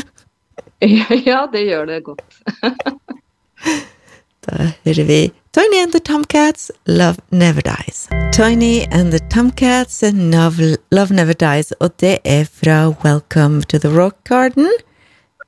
ja, 1.30 1.44
det 1.52 1.62
gjør 1.68 1.86
det 1.86 2.00
godt. 2.08 2.40
da 4.48 4.72
hører 4.88 5.06
vi 5.06 5.20
Tiny 5.54 5.84
and 5.84 5.94
the 5.94 6.02
Tomcats, 6.02 6.72
Love 6.90 7.22
Never 7.30 7.62
Dies. 7.62 8.08
Tiny 8.34 8.88
and 8.90 9.14
the 9.14 9.22
Tomcats 9.30 10.02
and 10.02 10.34
Love, 10.34 10.58
Love 10.90 11.14
Never 11.14 11.38
Dies, 11.38 11.70
og 11.78 11.94
det 12.02 12.16
er 12.26 12.50
fra 12.50 12.88
Welcome 13.06 13.70
to 13.70 13.78
the 13.78 13.94
Rock 13.94 14.18
Garden 14.26 14.66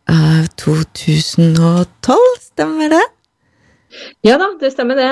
av 0.05 0.45
2012, 0.61 2.21
stemmer 2.53 2.93
det? 2.93 3.03
Ja 4.21 4.37
da, 4.37 4.53
det 4.61 4.75
stemmer 4.77 5.01
det. 5.01 5.11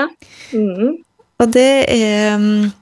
Mm. 0.54 1.02
Og 1.38 1.52
det 1.54 1.86
er 1.94 2.34
um, 2.34 2.72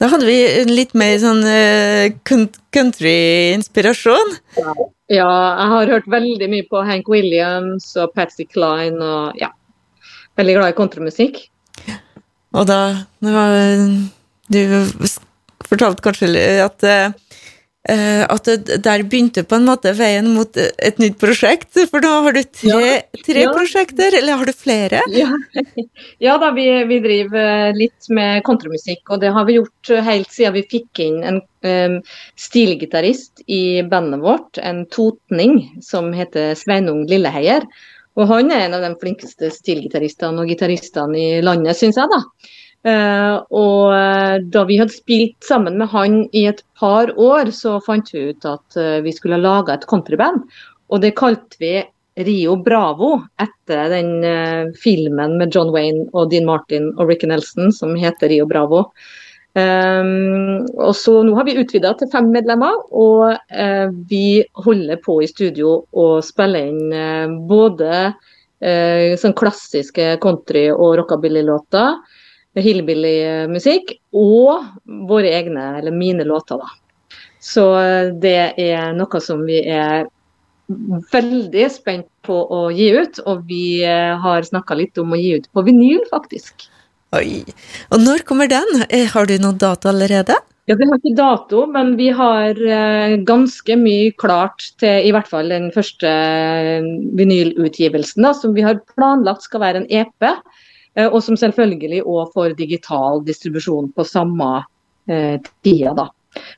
Da 0.00 0.08
hadde 0.10 0.26
vi 0.26 0.64
litt 0.70 0.94
mer 0.98 1.18
sånn 1.22 1.42
uh, 1.44 2.10
country-inspirasjon. 2.26 4.32
Ja. 4.58 4.72
jeg 5.12 5.68
har 5.74 5.92
hørt 5.92 6.08
veldig 6.10 6.48
mye 6.50 6.66
på 6.70 6.78
Hank 6.88 7.06
Williams 7.12 7.96
og 8.00 8.06
Patsy 8.16 8.44
Cline 8.48 8.98
og 8.98 9.36
ja. 9.40 9.50
Veldig 10.40 10.54
glad 10.56 10.72
i 10.72 10.78
kontramusikk. 10.78 11.34
Og 12.56 12.64
da 12.68 12.80
Du 14.52 14.60
fortalte 15.68 16.04
kanskje 16.04 16.26
at 16.64 16.78
Uh, 16.82 17.12
at 17.82 18.46
det, 18.46 18.76
der 18.84 19.02
begynte 19.02 19.42
på 19.42 19.56
en 19.58 19.64
måte 19.66 19.90
veien 19.98 20.28
mot 20.36 20.54
et 20.56 21.00
nytt 21.02 21.16
prosjekt. 21.18 21.72
For 21.90 22.04
da 22.04 22.12
har 22.26 22.36
du 22.36 22.42
tre, 22.44 22.90
tre 23.26 23.42
ja. 23.42 23.50
prosjekter, 23.50 24.14
eller 24.20 24.38
har 24.38 24.46
du 24.46 24.54
flere? 24.54 25.00
Ja, 25.10 25.32
ja 26.26 26.36
da, 26.38 26.52
vi, 26.54 26.66
vi, 26.90 27.00
driver 27.02 27.74
litt 27.74 28.10
med 28.14 28.44
kontramusikk. 28.46 29.02
Og 29.10 29.22
det 29.24 29.32
har 29.34 29.48
vi 29.48 29.58
gjort 29.58 29.94
helt 30.06 30.30
siden 30.30 30.54
vi 30.60 30.66
fikk 30.76 31.02
inn 31.02 31.18
en 31.26 31.40
um, 31.66 31.98
stilgitarist 32.38 33.42
i 33.50 33.82
bandet 33.82 34.22
vårt, 34.22 34.62
en 34.62 34.84
totning 34.86 35.58
som 35.82 36.12
heter 36.14 36.54
Sveinung 36.58 37.02
Lilleheier. 37.10 37.66
Og 38.18 38.28
han 38.28 38.52
er 38.52 38.66
en 38.66 38.76
av 38.76 38.84
de 38.84 38.92
flinkeste 39.00 39.48
stilgitaristene 39.54 40.42
og 40.42 40.50
gitaristene 40.52 41.18
i 41.18 41.30
landet, 41.44 41.78
syns 41.78 41.98
jeg, 41.98 42.10
da. 42.12 42.20
Uh, 42.82 43.38
og 43.54 43.92
eh, 43.94 44.40
da 44.50 44.64
vi 44.66 44.74
hadde 44.80 44.90
spilt 44.90 45.46
sammen 45.46 45.76
med 45.78 45.86
han 45.92 46.24
i 46.34 46.48
et 46.50 46.64
par 46.78 47.12
år, 47.14 47.52
så 47.54 47.76
fant 47.84 48.08
vi 48.10 48.32
ut 48.32 48.46
at 48.48 48.74
uh, 48.74 48.98
vi 49.04 49.12
skulle 49.14 49.38
lage 49.38 49.70
et 49.70 49.86
countryband. 49.86 50.40
Og 50.90 51.02
det 51.04 51.12
kalte 51.18 51.60
vi 51.62 51.76
Rio 52.26 52.56
Bravo, 52.58 53.14
etter 53.40 53.92
den 53.92 54.16
uh, 54.26 54.72
filmen 54.82 55.36
med 55.38 55.54
John 55.54 55.70
Wayne 55.70 56.08
og 56.10 56.32
Dean 56.32 56.48
Martin 56.48 56.90
og 56.96 57.12
Ricky 57.12 57.30
Nelson 57.30 57.70
som 57.74 57.94
heter 57.94 58.32
Rio 58.34 58.48
Bravo. 58.50 58.88
Um, 59.52 60.64
og 60.80 60.96
så 60.98 61.20
Nå 61.22 61.36
har 61.36 61.46
vi 61.46 61.54
utvida 61.60 61.92
til 62.00 62.10
fem 62.10 62.32
medlemmer, 62.34 62.78
og 62.90 63.36
vi 64.08 64.40
holder 64.64 64.98
på 65.04 65.18
i 65.20 65.28
studio 65.28 65.74
og 65.92 66.24
spiller 66.24 66.70
inn 66.72 67.36
både 67.50 68.14
sånn 69.20 69.36
klassiske 69.36 70.06
country- 70.24 70.72
og 70.72 70.96
rockabilly-låter 71.02 72.00
hillbilly-musikk, 72.60 73.94
og 74.12 74.66
våre 75.08 75.32
egne, 75.38 75.78
eller 75.80 75.94
mine 75.94 76.26
låter, 76.28 76.60
da. 76.60 76.78
Så 77.42 77.64
eh, 77.80 78.12
det 78.22 78.54
er 78.60 78.92
noe 78.94 79.22
som 79.22 79.42
vi 79.48 79.58
er 79.66 80.06
veldig 81.12 81.64
spent 81.72 82.06
på 82.26 82.36
å 82.54 82.68
gi 82.72 82.92
ut, 82.94 83.18
og 83.26 83.42
vi 83.48 83.82
eh, 83.86 84.12
har 84.22 84.46
snakka 84.46 84.78
litt 84.78 85.00
om 85.02 85.12
å 85.12 85.18
gi 85.18 85.34
ut 85.40 85.50
på 85.52 85.66
vinyl, 85.66 86.04
faktisk. 86.12 86.68
Oi. 87.16 87.42
Og 87.92 88.00
når 88.00 88.22
kommer 88.28 88.48
den? 88.48 88.86
Eh, 88.88 89.08
har 89.10 89.28
du 89.28 89.34
noen 89.42 89.58
dato 89.60 89.90
allerede? 89.90 90.38
Ja, 90.70 90.76
Vi 90.78 90.86
har 90.86 91.00
ikke 91.00 91.18
dato, 91.18 91.64
men 91.66 91.96
vi 91.98 92.12
har 92.14 92.54
ganske 93.26 93.74
mye 93.76 94.12
klart 94.14 94.68
til 94.78 95.08
i 95.08 95.10
hvert 95.10 95.26
fall 95.26 95.50
den 95.50 95.72
første 95.74 96.12
vinylutgivelsen, 97.18 98.22
da, 98.22 98.30
som 98.38 98.54
vi 98.54 98.62
har 98.62 98.78
planlagt 98.94 99.42
skal 99.48 99.64
være 99.64 99.82
en 99.82 99.88
EP. 99.90 100.30
Eh, 100.94 101.08
og 101.08 101.22
som 101.24 101.38
selvfølgelig 101.38 102.02
òg 102.02 102.34
får 102.34 102.58
digital 102.58 103.22
distribusjon 103.26 103.90
på 103.96 104.04
samme 104.08 104.50
eh, 105.08 105.38
tida. 105.64 105.94
da. 105.96 106.10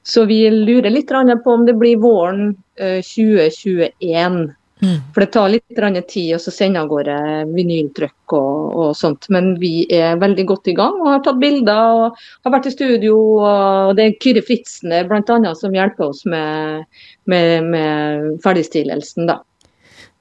Så 0.03 0.25
vi 0.31 0.43
lurer 0.51 0.91
litt 0.91 1.09
på 1.09 1.51
om 1.51 1.65
det 1.67 1.75
blir 1.79 1.99
våren 1.99 2.55
2021. 2.79 3.91
Eh, 4.01 4.87
mm. 4.87 4.99
For 5.15 5.21
det 5.21 5.31
tar 5.35 5.49
litt 5.49 6.09
tid 6.09 6.35
å 6.35 6.39
sende 6.39 6.81
av 6.81 6.89
gårde 6.89 7.17
vinyltrykk 7.55 8.35
og, 8.39 8.75
og, 8.75 8.97
sånt. 8.97 9.29
Men 9.31 9.55
vi 9.59 9.87
er 9.91 10.19
veldig 10.23 10.47
godt 10.47 10.69
i 10.71 10.77
gang 10.79 10.99
og 11.01 11.11
har 11.11 11.25
tatt 11.27 11.43
bilder 11.43 11.99
og 11.99 12.23
har 12.45 12.55
vært 12.55 12.71
i 12.71 12.75
studio. 12.75 13.19
Og 13.43 13.95
det 13.99 14.07
er 14.07 14.19
Kyrre 14.23 14.43
Fritzen 14.47 14.95
bl.a. 15.11 15.55
som 15.55 15.75
hjelper 15.75 16.11
oss 16.11 16.25
med, 16.27 16.87
med, 17.31 17.71
med 17.71 18.43
ferdigstillelsen. 18.47 19.31
Da. 19.31 19.41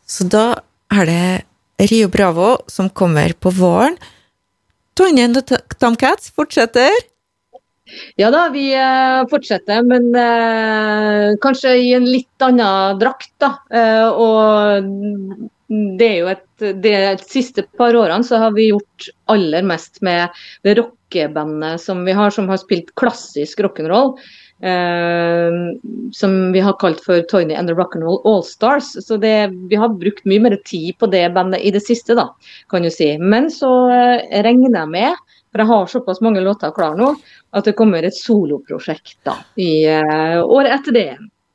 Så 0.05 0.29
da 0.29 0.47
er 0.93 1.09
det 1.09 1.25
Rio 1.89 2.09
Bravo, 2.11 2.57
som 2.67 2.89
kommer 2.89 3.33
på 3.33 3.51
våren. 3.53 3.97
Tonje 4.97 5.25
og 5.29 5.55
Tomcats 5.81 6.29
fortsetter? 6.35 6.93
Ja 8.17 8.29
da, 8.31 8.45
vi 8.53 8.69
uh, 8.77 9.25
fortsetter, 9.29 9.83
men 9.85 10.13
eh, 10.15 11.33
kanskje 11.43 11.73
i 11.81 11.89
en 11.97 12.05
litt 12.07 12.45
annen 12.45 12.99
drakt, 13.01 13.33
da. 13.43 13.49
Eh, 13.73 14.07
og 14.07 14.87
det 15.71 16.07
er 16.07 16.17
jo 16.19 16.31
et 16.31 16.81
De 16.83 16.93
siste 17.23 17.63
par 17.79 17.95
årene 17.97 18.23
så 18.23 18.39
har 18.39 18.53
vi 18.55 18.69
gjort 18.69 19.07
aller 19.31 19.65
mest 19.67 20.01
med 20.05 20.31
det 20.63 20.77
rockebandet 20.79 21.81
som 21.81 22.03
vi 22.07 22.15
har, 22.15 22.31
som 22.31 22.47
har 22.51 22.61
spilt 22.61 22.93
klassisk 22.99 23.63
rock'n'roll. 23.63 24.13
Uh, 24.63 25.75
som 26.15 26.51
vi 26.53 26.59
har 26.63 26.77
kalt 26.79 27.01
for 27.03 27.19
Tony 27.27 27.53
and 27.53 27.67
the 27.67 27.75
Rock'n'Roll 27.75 28.21
Allstars. 28.23 28.93
Så 29.05 29.17
det, 29.17 29.51
vi 29.69 29.75
har 29.75 29.89
brukt 29.89 30.23
mye 30.29 30.39
mer 30.39 30.55
tid 30.63 30.95
på 30.99 31.09
det 31.11 31.25
bandet 31.35 31.59
i 31.59 31.73
det 31.75 31.81
siste, 31.83 32.15
da, 32.15 32.29
kan 32.71 32.85
du 32.85 32.91
si. 32.93 33.09
Men 33.19 33.51
så 33.51 33.71
uh, 33.91 34.23
regner 34.45 34.71
jeg 34.71 34.91
med, 34.93 35.19
for 35.51 35.63
jeg 35.63 35.71
har 35.73 35.91
såpass 35.91 36.23
mange 36.23 36.45
låter 36.45 36.71
klar 36.75 36.95
nå, 36.95 37.11
at 37.51 37.67
det 37.67 37.75
kommer 37.75 38.07
et 38.07 38.15
soloprosjekt 38.15 39.17
da, 39.27 39.35
i 39.59 39.83
uh, 39.83 40.39
året 40.45 40.79
etter 40.79 40.95
det. 40.95 41.09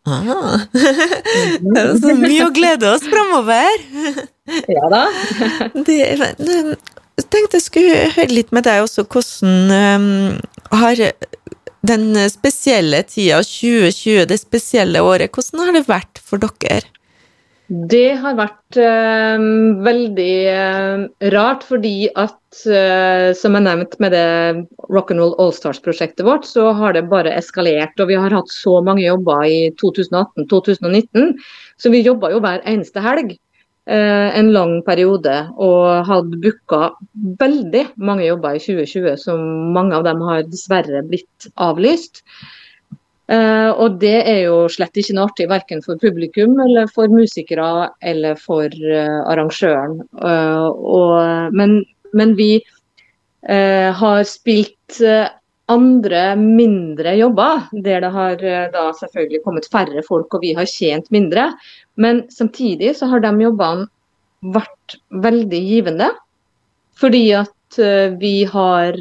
Ah. 0.09 0.67
det 0.73 1.81
er 1.85 1.95
så 2.01 2.15
mye 2.19 2.47
å 2.47 2.53
glede 2.55 2.93
oss 2.95 3.07
framover! 3.07 3.83
ja 4.71 4.91
da. 4.93 5.05
det, 5.87 5.99
jeg 5.99 7.27
tenkte 7.29 7.59
jeg 7.59 7.67
skulle 7.67 8.05
høre 8.17 8.33
litt 8.33 8.55
med 8.55 8.67
deg 8.69 8.85
også 8.85 9.05
hvordan 9.11 9.75
um, 9.75 10.39
har 10.81 11.03
den 11.89 12.07
spesielle 12.31 13.03
tida, 13.07 13.43
2020, 13.45 14.25
det 14.31 14.39
spesielle 14.41 15.03
året, 15.05 15.31
hvordan 15.35 15.67
har 15.67 15.77
det 15.79 15.85
vært 15.89 16.23
for 16.25 16.43
dere? 16.43 16.87
Det 17.69 18.15
har 18.17 18.37
vært 18.39 18.79
eh, 18.81 19.43
veldig 19.85 20.35
eh, 20.49 21.03
rart, 21.35 21.67
fordi 21.69 22.09
at, 22.17 22.39
eh, 22.65 23.29
som 23.37 23.59
jeg 23.59 23.67
nevnte 23.67 24.01
med 24.01 24.15
det 24.17 24.29
Rock'n'Roll 24.89 25.35
Allstars-prosjektet 25.37 26.25
vårt, 26.25 26.49
så 26.49 26.71
har 26.79 26.97
det 26.97 27.05
bare 27.11 27.35
eskalert. 27.37 27.93
Og 28.01 28.09
vi 28.09 28.17
har 28.17 28.33
hatt 28.33 28.49
så 28.55 28.79
mange 28.85 29.05
jobber 29.05 29.45
i 29.45 29.59
2018-2019, 29.83 31.35
så 31.77 31.93
vi 31.93 32.01
jobba 32.07 32.33
jo 32.33 32.41
hver 32.41 32.65
eneste 32.65 33.05
helg. 33.05 33.37
Eh, 33.89 34.39
en 34.39 34.49
lang 34.53 34.79
periode 34.85 35.35
og 35.57 36.09
hadde 36.09 36.41
booka 36.41 36.91
veldig 37.41 37.87
mange 38.01 38.27
jobber 38.27 38.57
i 38.57 38.65
2020, 38.65 39.15
som 39.21 39.45
mange 39.77 39.97
av 39.97 40.09
dem 40.09 40.25
har 40.25 40.49
dessverre 40.49 41.05
blitt 41.09 41.53
avlyst. 41.57 42.25
Uh, 43.29 43.77
og 43.77 43.99
det 44.01 44.23
er 44.25 44.39
jo 44.47 44.63
slett 44.73 44.97
ikke 44.97 45.13
noe 45.13 45.27
artig 45.29 45.47
verken 45.51 45.83
for 45.85 46.01
publikum 46.01 46.55
eller 46.65 46.89
for 46.89 47.13
musikere 47.13 47.91
eller 48.01 48.39
for 48.41 48.73
uh, 48.73 49.19
arrangøren. 49.29 49.99
Uh, 50.17 50.69
og, 50.73 51.53
men, 51.53 51.83
men, 52.17 52.37
vi 52.39 52.53
har 53.49 54.25
spilt 54.27 54.97
andre 55.71 56.23
mindre 56.37 57.13
jobber, 57.17 57.69
der 57.71 58.03
det 58.03 58.11
har 58.13 58.41
da 58.75 58.83
selvfølgelig 58.99 59.41
kommet 59.45 59.69
færre 59.71 60.03
folk 60.05 60.35
og 60.35 60.43
vi 60.43 60.51
har 60.59 60.67
tjent 60.69 61.07
mindre. 61.15 61.47
Men 61.97 62.25
samtidig 62.35 62.97
så 62.99 63.07
har 63.09 63.23
de 63.23 63.31
jobbene 63.45 63.87
vært 64.57 64.99
veldig 65.25 65.63
givende. 65.69 66.11
Fordi 66.99 67.23
at 67.39 67.79
vi 68.19 68.35
har 68.51 68.99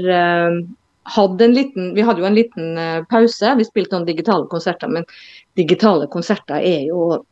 en 1.15 1.53
liten 1.53 1.93
Vi 1.95 2.03
hadde 2.05 2.21
jo 2.21 2.27
en 2.27 2.37
liten 2.37 2.77
uh, 2.77 3.05
pause. 3.09 3.55
Vi 3.57 3.65
spilte 3.65 3.95
noen 3.95 4.07
digitale 4.07 4.47
konserter, 4.51 4.91
men 4.91 5.07
digitale 5.55 6.07
konserter 6.07 6.61
er 6.61 6.87
jo 6.89 7.23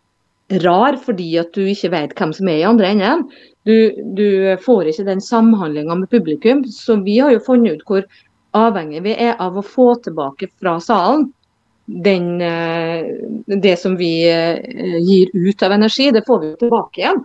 rar 0.61 0.99
fordi 1.01 1.31
at 1.41 1.55
du 1.57 1.63
ikke 1.65 1.89
vet 1.89 2.13
hvem 2.13 2.33
som 2.33 2.49
er 2.49 2.59
i 2.61 2.67
andre 2.67 2.91
enden. 2.93 3.25
Du, 3.65 3.91
du 4.17 4.55
får 4.61 4.91
ikke 4.91 5.07
den 5.07 5.21
samhandlinga 5.21 5.95
med 6.01 6.11
publikum. 6.11 6.63
Så 6.69 6.99
vi 7.05 7.17
har 7.19 7.33
jo 7.33 7.43
funnet 7.45 7.79
ut 7.79 7.87
hvor 7.89 8.05
avhengig 8.55 9.01
vi 9.03 9.15
er 9.17 9.35
av 9.41 9.57
å 9.57 9.65
få 9.65 9.95
tilbake 10.05 10.51
fra 10.61 10.77
salen 10.79 11.29
den, 11.85 12.41
eh, 12.41 13.05
det 13.45 13.79
som 13.79 13.95
vi 13.97 14.29
eh, 14.31 14.99
gir 14.99 15.29
ut 15.33 15.63
av 15.63 15.71
energi, 15.71 16.11
det 16.11 16.25
får 16.27 16.39
vi 16.39 16.55
tilbake 16.59 17.01
igjen. 17.01 17.23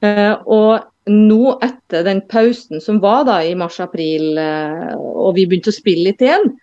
Eh, 0.00 0.32
og 0.46 0.80
nå 1.10 1.56
etter 1.64 2.04
den 2.06 2.22
pausen 2.32 2.80
som 2.80 3.00
var 3.02 3.26
da 3.28 3.40
i 3.44 3.56
mars-april, 3.58 4.38
og 4.96 5.34
vi 5.36 5.44
begynte 5.44 5.72
å 5.72 5.76
spille 5.76 6.08
litt 6.08 6.22
igjen, 6.24 6.54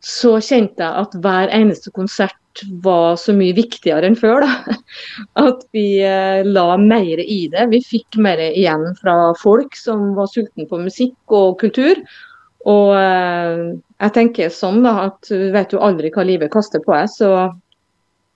så 0.00 0.38
kjente 0.40 0.80
jeg 0.80 1.04
at 1.04 1.16
hver 1.20 1.50
eneste 1.52 1.92
konsert 1.92 2.36
var 2.82 3.16
så 3.20 3.34
mye 3.36 3.54
viktigere 3.56 4.08
enn 4.08 4.18
før. 4.18 4.44
Da. 4.44 4.76
At 5.46 5.64
vi 5.76 6.00
eh, 6.04 6.40
la 6.46 6.76
mer 6.80 7.22
i 7.22 7.42
det. 7.52 7.68
Vi 7.72 7.82
fikk 7.84 8.18
mer 8.22 8.40
igjen 8.50 8.90
fra 9.00 9.32
folk 9.38 9.76
som 9.78 10.14
var 10.16 10.30
sultne 10.32 10.66
på 10.70 10.80
musikk 10.80 11.36
og 11.36 11.60
kultur. 11.62 12.00
Og 12.68 12.94
eh, 12.96 13.66
jeg 14.00 14.16
tenker 14.16 14.54
sånn 14.54 14.82
da, 14.84 15.10
at 15.10 15.30
vet 15.30 15.76
jo 15.76 15.84
aldri 15.84 16.12
hva 16.14 16.26
livet 16.26 16.52
kaster 16.52 16.82
på 16.84 16.96
deg, 16.96 17.12
så 17.12 17.50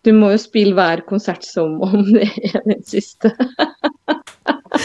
du 0.04 0.12
må 0.12 0.34
jo 0.34 0.40
spille 0.40 0.76
hver 0.76 1.00
konsert 1.08 1.46
som 1.48 1.78
om 1.84 2.04
det 2.12 2.28
er 2.52 2.60
den 2.68 2.84
siste. 2.84 3.32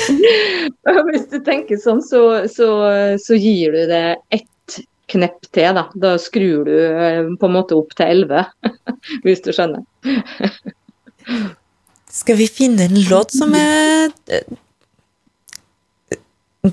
Hvis 1.10 1.28
du 1.32 1.40
tenker 1.46 1.80
sånn, 1.82 2.02
så, 2.06 2.22
så, 2.52 2.70
så 3.22 3.38
gir 3.40 3.76
du 3.76 3.84
det 3.92 4.06
ett 4.36 4.48
knepp 5.10 5.50
til. 5.52 5.74
Da. 5.76 5.88
da 5.96 6.16
skrur 6.22 6.66
du 6.68 6.78
eh, 6.78 7.26
på 7.40 7.50
en 7.50 7.58
måte 7.58 7.78
opp 7.78 7.96
til 7.98 8.26
11, 8.26 8.46
hvis 9.26 9.44
du 9.46 9.52
skjønner. 9.56 9.86
Skal 12.10 12.40
vi 12.40 12.50
finne 12.50 12.90
en 12.90 13.00
låt 13.10 13.36
som 13.36 13.54
er 13.58 14.10
eh, 14.34 14.58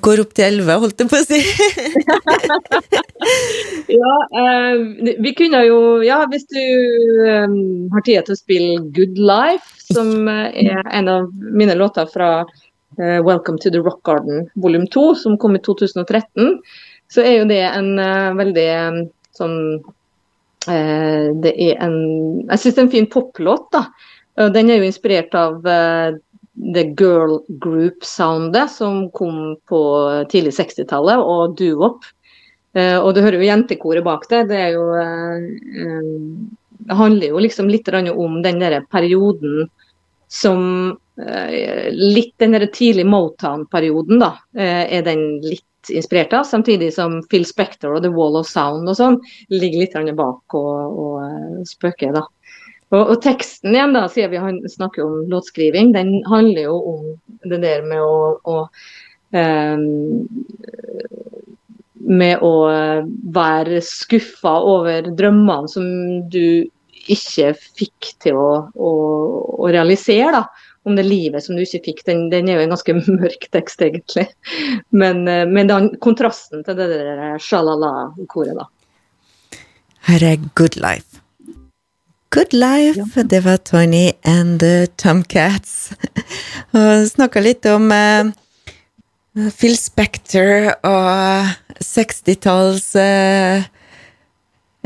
Går 0.03 0.19
opp 0.19 0.33
til 0.35 0.49
11, 0.59 0.79
holdt 0.83 0.99
jeg 0.99 1.11
på 1.12 1.19
å 1.21 1.27
si. 1.29 1.39
ja, 4.01 4.15
eh, 4.41 5.12
vi 5.23 5.33
kunne 5.39 5.61
jo 5.62 5.79
Ja, 6.03 6.25
hvis 6.33 6.49
du 6.51 6.59
eh, 6.59 7.55
har 7.93 8.07
tid 8.09 8.27
til 8.27 8.35
å 8.35 8.41
spille 8.41 8.81
Good 8.97 9.21
Life, 9.21 9.71
som 9.87 10.27
er 10.27 10.83
en 10.91 11.12
av 11.12 11.31
mine 11.31 11.79
låter 11.79 12.11
fra 12.11 12.31
eh, 12.43 12.65
Welcome 12.97 13.59
to 13.61 13.71
the 13.71 13.81
Rock 13.85 14.03
Garden 14.09 14.47
volum 14.55 14.87
2, 14.89 15.15
som 15.21 15.39
kom 15.39 15.57
i 15.59 15.61
2013 15.61 16.61
så 17.13 17.23
er 17.23 17.41
jo 17.41 17.49
det 17.49 17.63
en 17.69 17.93
uh, 18.01 18.35
veldig 18.39 18.67
um, 18.89 18.99
sånn 19.37 19.61
Det 20.67 21.53
er 21.63 21.77
en 21.85 21.99
Jeg 22.49 22.59
syns 22.59 22.75
det 22.75 22.81
er 22.81 22.85
en 22.89 22.95
fin 22.97 23.07
poplåt, 23.07 23.69
da. 23.71 23.85
Den 24.51 24.73
er 24.73 24.81
jo 24.81 24.89
inspirert 24.89 25.35
av 25.39 25.61
the 25.63 26.83
girl 26.99 27.37
group-soundet 27.63 28.73
som 28.75 29.05
kom 29.15 29.55
på 29.71 29.79
tidlig 30.33 30.57
60-tallet, 30.57 31.23
og 31.23 31.55
doo-wop. 31.61 32.09
og 32.75 33.09
du 33.15 33.23
hører 33.23 33.39
jo 33.39 33.47
jentekoret 33.47 34.03
bak 34.09 34.27
det. 34.33 34.43
Det 34.51 34.59
er 34.59 34.75
jo 34.75 34.89
Det 36.83 36.99
handler 36.99 37.31
jo 37.31 37.45
liksom 37.47 37.71
litt 37.71 37.87
om 37.95 38.43
den 38.43 38.59
der 38.59 38.81
perioden 38.91 39.71
som 40.29 40.97
Litt 41.17 42.35
den 42.43 42.53
tidlige 42.75 43.09
Motown-perioden, 43.09 44.19
da. 44.21 44.35
Er 44.53 45.01
den 45.07 45.23
litt 45.41 45.65
inspirert 45.91 46.33
av, 46.33 46.45
samtidig 46.45 46.95
som 46.95 47.23
Phil 47.31 47.47
Spector 47.47 47.97
og 47.97 48.03
The 48.03 48.12
Wall 48.12 48.37
of 48.41 48.49
Sound 48.49 48.89
og 48.89 48.99
sånn 48.99 49.19
ligger 49.53 49.85
litt 49.85 50.17
bak 50.19 50.57
og, 50.59 50.99
og 51.01 51.17
eh, 51.25 51.62
spøker. 51.69 52.12
da. 52.17 52.27
Og, 52.95 53.01
og, 53.03 53.17
teksten 53.23 53.75
igjen, 53.75 53.97
da, 53.97 54.07
siden 54.11 54.62
vi 54.62 54.71
snakker 54.71 55.05
om 55.05 55.27
låtskriving, 55.31 55.93
den 55.97 56.21
handler 56.31 56.69
jo 56.69 56.77
om 56.93 57.51
det 57.51 57.61
der 57.65 57.83
med 57.87 58.03
å, 58.03 58.37
å 58.47 58.57
um, 59.35 60.27
med 62.07 62.45
å 62.47 62.55
være 63.35 63.81
skuffa 63.83 64.53
over 64.62 65.09
drømmene 65.19 65.71
som 65.71 65.87
du 66.31 66.69
ikke 67.12 67.53
fikk 67.57 68.14
til 68.23 68.38
å, 68.40 68.51
å, 68.75 68.95
å 69.62 69.71
realisere. 69.73 70.33
da 70.40 70.47
om 70.87 70.95
det 70.95 71.03
livet 71.03 71.42
som 71.42 71.57
du 71.59 71.64
ikke 71.64 71.83
fikk, 71.88 72.05
den, 72.07 72.29
den 72.31 72.47
er 72.47 72.61
jo 72.61 72.66
en 72.66 72.73
ganske 72.77 72.95
mørk 73.21 73.49
tekst, 73.55 73.83
egentlig. 73.83 74.29
Men, 74.95 75.25
eh, 75.27 75.42
men 75.51 75.71
den, 75.71 75.90
kontrasten 76.03 76.62
til 76.66 76.79
det 76.79 76.87
der 76.92 77.40
sjalala-koret, 77.42 78.55
da. 78.61 78.69
Her 80.07 80.23
er 80.23 80.45
Good 80.55 80.79
Life. 80.79 81.23
Good 82.31 82.55
Life, 82.55 83.01
ja. 83.01 83.25
det 83.27 83.42
var 83.42 83.59
Tony 83.66 84.12
and 84.23 84.61
the 84.62 84.87
Tomcats. 84.95 85.90
Og 86.79 87.09
snakka 87.11 87.42
litt 87.42 87.66
om 87.66 87.90
uh, 87.90 88.31
Phil 89.57 89.75
Spector 89.79 90.71
og 90.87 91.51
60-talls 91.83 92.92
uh, 92.95 93.66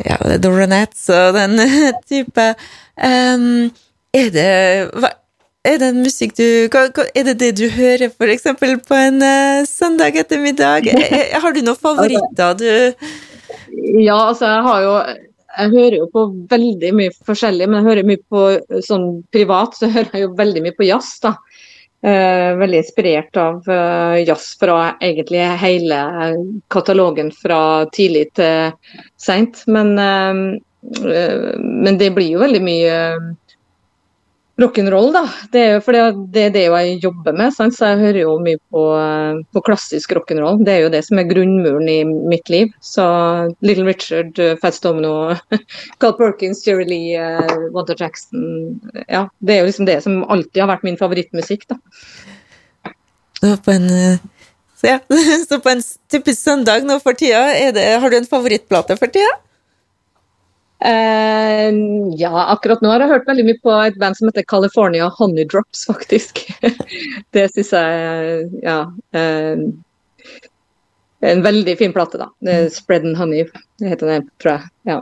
Ja, 0.06 0.18
Doronettes 0.42 1.08
og 1.14 1.38
den 1.38 1.60
type. 2.10 2.52
Um, 2.96 3.70
er 4.16 4.30
det 4.34 4.52
hva, 4.98 5.12
er 5.64 5.76
det 5.80 5.90
musikk 5.92 6.36
du 6.38 6.44
Er 6.72 7.24
det 7.28 7.36
det 7.40 7.50
du 7.58 7.66
hører 7.68 8.08
f.eks. 8.08 8.46
på 8.88 8.96
en 8.96 9.20
uh, 9.22 9.64
søndag 9.68 10.16
ettermiddag? 10.16 10.88
Har 11.42 11.52
du 11.52 11.60
noen 11.64 11.76
favoritter 11.76 12.54
du 12.56 12.70
Ja, 14.00 14.30
altså 14.30 14.48
jeg 14.48 14.62
har 14.66 14.86
jo 14.86 14.94
jeg 15.50 15.72
hører 15.72 15.96
jo 15.98 16.04
på 16.14 16.22
veldig 16.50 16.90
mye 16.94 17.12
forskjellig, 17.26 17.66
men 17.66 17.80
jeg 17.80 17.88
hører 17.88 18.06
mye 18.06 18.20
på 18.30 18.42
sånn 18.86 19.06
privat, 19.34 19.74
så 19.74 19.88
hører 19.90 20.12
jeg 20.14 20.22
jo 20.22 20.34
veldig 20.38 20.62
mye 20.62 20.76
på 20.76 20.86
jazz. 20.86 21.16
da. 21.24 21.34
Uh, 22.00 22.56
veldig 22.56 22.78
inspirert 22.80 23.36
av 23.36 23.66
eh, 23.68 24.22
jazz 24.24 24.54
fra 24.56 24.94
egentlig 25.04 25.42
hele 25.60 25.98
katalogen 26.72 27.28
fra 27.28 27.84
tidlig 27.92 28.30
til 28.38 28.70
seint. 29.20 29.60
Men, 29.68 29.92
eh, 30.00 31.50
men 31.60 31.98
det 32.00 32.08
blir 32.16 32.32
jo 32.32 32.40
veldig 32.40 32.62
mye 32.64 32.94
rock'n'roll, 34.62 35.10
da. 35.14 35.22
Det 35.52 35.60
er 35.60 35.72
jo 35.74 35.82
fordi 35.84 36.02
det 36.34 36.42
er 36.46 36.54
det 36.54 36.64
jeg 36.66 36.96
jobber 37.04 37.36
med, 37.36 37.54
sant? 37.56 37.76
så 37.76 37.92
jeg 37.92 38.00
hører 38.00 38.20
jo 38.22 38.34
mye 38.42 38.60
på, 38.72 38.84
på 39.54 39.62
klassisk 39.66 40.14
rock'n'roll. 40.16 40.60
Det 40.66 40.74
er 40.74 40.84
jo 40.84 40.92
det 40.94 41.02
som 41.06 41.20
er 41.20 41.28
grunnmuren 41.30 41.88
i 41.90 41.98
mitt 42.04 42.52
liv. 42.52 42.72
Så 42.84 43.04
Little 43.64 43.86
Richard, 43.88 44.38
Fats 44.62 44.80
Domino, 44.84 45.34
Carl 46.00 46.16
Perkins, 46.18 46.62
Jerry 46.66 46.86
Lee, 46.88 47.16
uh, 47.16 47.70
Wanda 47.74 47.96
Jackson 47.98 48.80
Ja, 49.06 49.26
det 49.40 49.56
er 49.56 49.62
jo 49.62 49.70
liksom 49.70 49.88
det 49.88 50.00
som 50.06 50.22
alltid 50.28 50.62
har 50.62 50.72
vært 50.74 50.86
min 50.86 51.00
favorittmusikk, 51.00 51.68
da. 51.70 51.80
Så 53.40 53.54
på 53.64 53.72
en, 53.72 53.88
så 54.80 54.94
ja, 54.94 54.98
så 55.48 55.60
på 55.60 55.72
en 55.72 55.82
typisk 56.12 56.42
søndag 56.42 56.84
nå 56.88 56.98
for 57.04 57.16
tida, 57.16 57.46
det, 57.72 57.86
har 58.00 58.12
du 58.12 58.18
en 58.18 58.28
favorittplate 58.28 58.96
for 59.00 59.12
tida? 59.12 59.38
Uh, 60.80 62.08
ja, 62.16 62.32
akkurat 62.54 62.80
nå 62.80 62.88
har 62.88 63.02
jeg 63.04 63.12
hørt 63.12 63.28
veldig 63.28 63.44
mye 63.50 63.60
på 63.60 63.72
et 63.84 63.98
band 64.00 64.16
som 64.16 64.30
heter 64.30 64.46
California 64.48 65.10
Honeydrops, 65.12 65.84
faktisk. 65.90 66.40
det 67.36 67.46
syns 67.52 67.74
jeg 67.76 68.46
ja. 68.64 68.82
Uh, 69.12 69.68
en 71.20 71.42
veldig 71.44 71.74
fin 71.76 71.92
plate, 71.92 72.16
da. 72.22 72.30
Spread 72.72 73.04
and 73.04 73.18
Honey 73.20 73.44
heter 73.84 74.08
den, 74.08 74.28
tror 74.40 74.54
jeg. 74.54 74.70
Ja. 74.88 75.00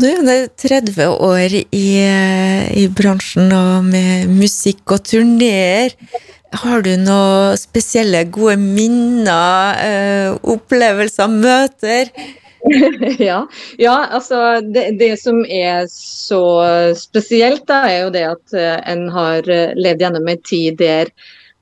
Du 0.00 0.08
er 0.08 0.46
30 0.48 1.10
år 1.22 1.52
i, 1.60 1.88
i 2.80 2.86
bransjen 2.88 3.52
og 3.54 3.84
med 3.86 4.32
musikk 4.32 4.96
og 4.96 5.04
turneer. 5.06 5.92
Har 6.64 6.82
du 6.86 6.94
noen 6.96 7.58
spesielle 7.60 8.24
gode 8.32 8.56
minner, 8.62 9.76
uh, 9.76 10.40
opplevelser, 10.54 11.28
møter? 11.30 12.10
ja. 13.18 13.46
ja, 13.78 14.06
altså 14.10 14.60
det, 14.60 14.90
det, 14.98 15.16
som 15.20 15.44
er 15.44 15.84
så 15.90 16.44
spesielt, 16.96 17.66
da, 17.68 17.84
er 17.90 18.04
jo 18.06 18.12
det 18.14 18.24
at 18.30 18.56
uh, 18.56 18.76
en 18.88 19.08
har 19.12 19.48
eh, 19.52 19.74
levd 19.76 20.04
gjennom 20.04 20.30
en 20.32 20.44
tid 20.48 20.78
der 20.80 21.12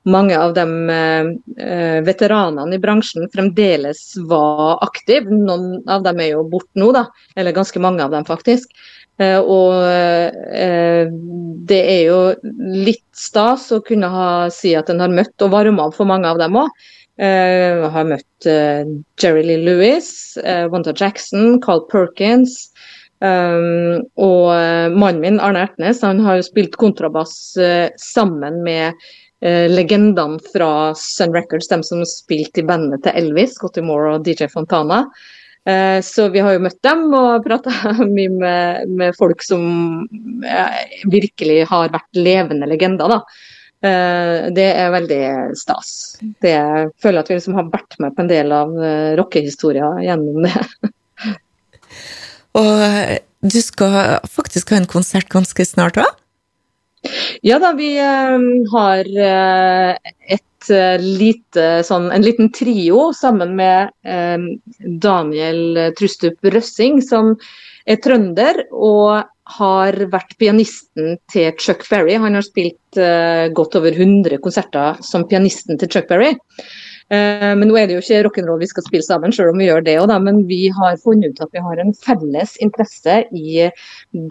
mange 0.07 0.35
av 0.35 0.55
de 0.55 0.63
uh, 0.63 1.99
veteranene 2.07 2.75
i 2.75 2.81
bransjen 2.83 3.27
fremdeles 3.35 4.13
var 4.31 4.79
aktive. 4.83 5.31
Noen 5.31 5.83
av 5.91 6.03
dem 6.07 6.23
er 6.23 6.33
jo 6.37 6.47
borte 6.51 6.79
nå, 6.79 6.91
da. 6.95 7.05
Eller 7.35 7.55
ganske 7.55 7.83
mange 7.83 8.03
av 8.03 8.15
dem, 8.15 8.27
faktisk. 8.27 8.71
Uh, 9.21 9.39
og 9.43 9.75
det 11.69 11.79
er 11.79 12.01
jo 12.07 12.19
litt 12.73 13.05
stas 13.15 13.67
å 13.75 13.83
kunne 13.85 14.09
ha, 14.09 14.27
si 14.51 14.71
at 14.75 14.89
en 14.89 15.03
har 15.03 15.11
møtt 15.11 15.45
og 15.45 15.51
varma 15.53 15.87
opp 15.87 15.99
for 15.99 16.09
mange 16.09 16.31
av 16.31 16.39
dem 16.41 16.63
òg. 16.63 16.71
Uh, 17.21 17.85
har 17.93 18.07
møtt 18.09 18.47
uh, 18.49 18.87
Jerry 19.21 19.43
Lee 19.45 19.61
Lewis, 19.61 20.33
uh, 20.41 20.65
Wanda 20.73 20.95
Jackson, 20.97 21.59
Carl 21.61 21.83
Perkins. 21.91 22.71
Um, 23.23 24.01
og 24.19 24.49
mannen 24.97 25.21
min, 25.23 25.37
Arne 25.39 25.61
Ertnes, 25.63 26.01
han 26.03 26.19
har 26.25 26.41
jo 26.41 26.47
spilt 26.49 26.73
kontrabass 26.75 27.53
sammen 28.01 28.57
med 28.65 28.99
legendene 29.43 30.41
fra 30.51 30.91
Sun 30.99 31.31
Records, 31.35 31.69
dem 31.71 31.85
som 31.87 32.01
spilte 32.07 32.59
i 32.59 32.65
bandet 32.67 33.05
til 33.05 33.15
Elvis, 33.21 33.55
Scotty 33.55 33.79
Moore 33.83 34.17
og 34.17 34.27
DJ 34.27 34.49
Fontana. 34.51 35.01
Så 36.03 36.27
vi 36.31 36.43
har 36.43 36.55
jo 36.55 36.63
møtt 36.63 36.79
dem 36.83 37.05
og 37.15 37.43
prata 37.47 37.95
mye 38.03 38.31
med, 38.31 38.91
med, 38.91 39.15
folk 39.19 39.43
som 39.43 40.05
virkelig 41.11 41.61
har 41.71 41.95
vært 41.95 42.23
levende 42.23 42.71
legender. 42.71 43.17
da. 43.17 43.21
Eh, 43.83 44.45
det 44.55 44.69
er 44.79 44.93
veldig 44.93 45.23
stas. 45.59 45.91
Det, 46.21 46.53
jeg 46.53 46.91
føler 47.03 47.19
at 47.19 47.29
vi 47.29 47.35
liksom 47.35 47.57
har 47.57 47.67
vært 47.73 47.97
med 47.99 48.15
på 48.15 48.23
en 48.23 48.31
del 48.31 48.55
av 48.55 48.71
eh, 48.79 49.11
rockehistoria 49.19 49.89
gjennom 50.05 50.45
det. 50.45 50.53
Og 52.61 52.83
eh, 52.85 53.17
du 53.43 53.59
skal 53.59 54.21
faktisk 54.31 54.71
ha 54.71 54.79
en 54.79 54.87
konsert 54.87 55.27
ganske 55.33 55.67
snart 55.67 55.99
òg? 55.99 56.07
Ja 57.43 57.57
da, 57.59 57.73
vi 57.75 57.97
har 57.99 59.07
et 59.11 60.69
lite, 61.03 61.65
sånn, 61.83 62.05
en 62.15 62.23
liten 62.23 62.47
trio 62.55 63.09
sammen 63.11 63.57
med 63.57 63.91
Daniel 65.03 65.89
Trustup 65.99 66.47
Røssing, 66.47 67.01
som 67.03 67.33
er 67.83 67.99
trønder 67.99 68.61
og 68.71 69.27
har 69.57 69.97
vært 70.11 70.35
pianisten 70.39 71.17
til 71.31 71.51
Chuck 71.59 71.83
Berry. 71.89 72.15
Han 72.19 72.37
har 72.37 72.45
spilt 72.45 72.99
uh, 72.99 73.49
godt 73.55 73.75
over 73.79 73.91
100 73.91 74.39
konserter 74.43 74.99
som 75.03 75.27
pianisten 75.27 75.79
til 75.79 75.91
Chuck 75.91 76.09
Berry. 76.11 76.35
men 77.13 77.67
nå 77.67 77.75
er 77.77 77.85
det 77.85 77.93
jo 77.93 78.01
ikke 78.01 78.21
rock'n'roll 78.25 78.61
vi 78.61 78.67
skal 78.71 78.85
spille 78.87 79.05
sammen, 79.05 79.33
selv 79.35 79.51
om 79.51 79.59
vi 79.59 79.67
gjør 79.67 79.83
det 79.85 79.97
òg, 80.01 80.09
men 80.23 80.39
vi 80.49 80.71
har 80.73 80.95
funnet 81.03 81.35
ut 81.35 81.41
at 81.43 81.51
vi 81.53 81.61
har 81.61 81.81
en 81.83 81.91
felles 81.93 82.55
interesse 82.63 83.17
i 83.37 83.67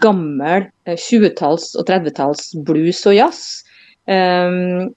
gammel 0.03 0.65
20-talls- 0.89 1.77
og 1.79 1.87
30-talls 1.87 2.49
blues 2.67 2.99
og 3.07 3.15
jazz. 3.15 3.61
Um, 4.03 4.91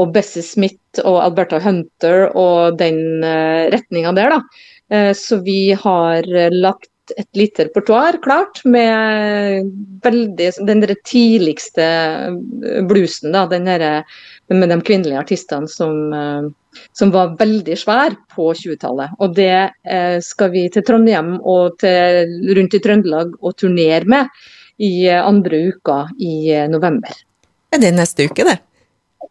og 0.00 0.14
Bessie 0.14 0.40
Smith 0.40 1.02
og 1.04 1.18
Alberta 1.26 1.58
Hunter 1.60 2.30
og 2.32 2.78
den 2.80 3.20
uh, 3.20 3.68
retninga 3.74 4.14
der, 4.16 4.32
da. 4.32 4.38
Uh, 4.88 5.12
så 5.12 5.42
vi 5.44 5.74
har 5.76 6.24
lagt 6.54 6.88
et 7.16 7.28
lite 7.38 7.66
repertoar 7.68 8.18
klart 8.24 8.62
med 8.64 9.70
veldig, 10.04 10.50
den 10.66 10.84
tidligste 11.06 11.86
bluesen, 12.88 13.32
da, 13.34 13.46
den 13.50 13.68
der, 13.68 14.04
med 14.52 14.72
de 14.72 14.80
kvinnelige 14.86 15.20
artistene 15.20 15.70
som, 15.70 15.96
uh, 16.12 16.82
som 16.96 17.12
var 17.14 17.36
veldig 17.38 17.78
svær 17.78 18.16
på 18.34 18.50
20-tallet. 18.58 19.16
Og 19.22 19.36
det 19.38 20.20
skal 20.26 20.52
vi 20.52 20.66
til 20.72 20.84
Trondheim 20.84 21.36
og 21.40 21.78
til, 21.80 22.36
rundt 22.58 22.76
i 22.76 22.82
Trøndelag 22.84 23.32
og 23.40 23.56
turnere 23.56 24.04
med 24.04 24.44
i 24.84 25.08
andre 25.08 25.62
uka 25.70 26.02
i 26.20 26.52
november. 26.68 27.16
Er 27.72 27.80
det 27.80 27.94
neste 27.96 28.28
uke, 28.28 28.44
det? 28.44 28.58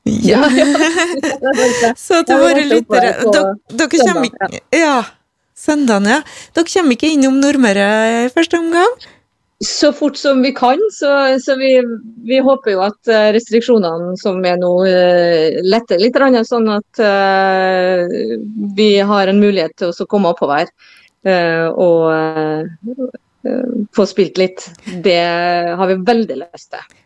Ja. 0.05 0.41
så 1.97 2.21
til 2.25 2.41
våre 2.41 2.65
lyttere 2.69 3.13
Dere 3.73 3.89
kommer 3.89 4.27
ikke 4.27 4.49
Ja. 4.75 4.97
Søndagen, 5.55 6.09
ja. 6.11 6.21
Dere 6.55 6.67
kommer 6.67 6.97
ikke 6.97 7.13
innom 7.15 7.37
Nordmøre 7.39 7.85
i 8.25 8.31
første 8.33 8.59
omgang? 8.59 8.95
Så 9.63 9.93
fort 9.95 10.17
som 10.19 10.41
vi 10.43 10.51
kan. 10.55 10.81
Så, 10.91 11.09
så 11.39 11.55
vi, 11.55 11.77
vi, 12.27 12.41
håper 12.43 12.73
jo 12.73 12.81
at 12.83 13.11
eh, 13.11 13.29
restriksjonene 13.37 14.17
som 14.19 14.43
er 14.43 14.59
nå, 14.59 14.71
eh, 14.89 15.61
letter 15.63 16.01
litt, 16.01 16.19
sånn 16.49 16.67
at 16.75 16.99
uh, 16.99 18.03
vi 18.75 18.89
har 18.99 19.31
en 19.31 19.39
mulighet 19.39 19.77
til 19.79 19.93
å 19.95 20.07
komme 20.11 20.33
oppover 20.35 20.67
uh, 20.67 21.71
og 21.71 22.11
uh, 22.11 23.87
få 23.95 24.07
spilt 24.11 24.41
litt. 24.41 24.67
Det 25.07 25.21
har 25.79 25.87
vi 25.87 26.01
veldig 26.03 26.39
lyst 26.43 26.73
til. 26.75 26.99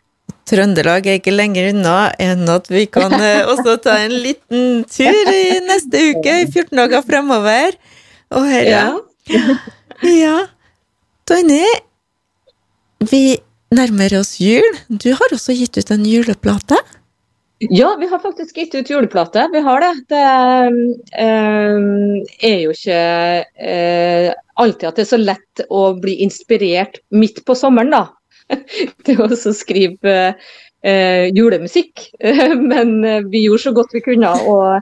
Trøndelag 0.50 1.06
er 1.06 1.20
ikke 1.20 1.36
lenger 1.36 1.70
unna 1.70 2.10
enn 2.18 2.50
at 2.50 2.66
vi 2.74 2.88
kan 2.90 3.14
også 3.54 3.78
ta 3.86 4.00
en 4.08 4.18
liten 4.26 4.82
tur 4.90 5.34
i 5.36 5.60
neste 5.70 6.02
uke, 6.16 6.40
i 6.42 6.50
14 6.50 6.74
dager 6.82 7.06
fremover. 7.06 7.78
Og 8.36 8.46
herre. 8.46 9.02
ja. 9.30 9.58
ja. 10.26 10.38
Tonje, 11.30 11.66
vi 13.12 13.24
nærmer 13.74 14.16
oss 14.20 14.38
jul. 14.42 14.80
Du 14.90 15.12
har 15.14 15.36
også 15.36 15.54
gitt 15.58 15.78
ut 15.78 15.92
en 15.94 16.08
juleplate? 16.10 16.78
Ja, 17.60 17.92
vi 18.00 18.08
har 18.08 18.22
faktisk 18.24 18.56
gitt 18.56 18.76
ut 18.76 18.90
juleplate. 18.90 19.50
Vi 19.52 19.62
har 19.66 19.84
det. 19.84 19.92
Det 20.14 20.22
øh, 21.20 22.22
er 22.40 22.60
jo 22.64 22.72
ikke 22.72 23.02
øh, 23.44 24.30
alltid 24.64 24.88
at 24.88 24.96
det 24.96 25.04
er 25.04 25.12
så 25.12 25.20
lett 25.20 25.64
å 25.68 25.82
bli 26.00 26.16
inspirert 26.24 27.02
midt 27.12 27.44
på 27.46 27.58
sommeren, 27.60 27.92
da. 27.92 28.06
til 29.06 29.20
å 29.26 29.28
skrive 29.36 30.16
eh, 30.32 31.26
julemusikk. 31.36 32.08
Men 32.72 32.96
eh, 33.04 33.28
vi 33.28 33.44
gjorde 33.46 33.66
så 33.68 33.76
godt 33.76 33.98
vi 33.98 34.06
kunne. 34.08 34.32
og 34.48 34.80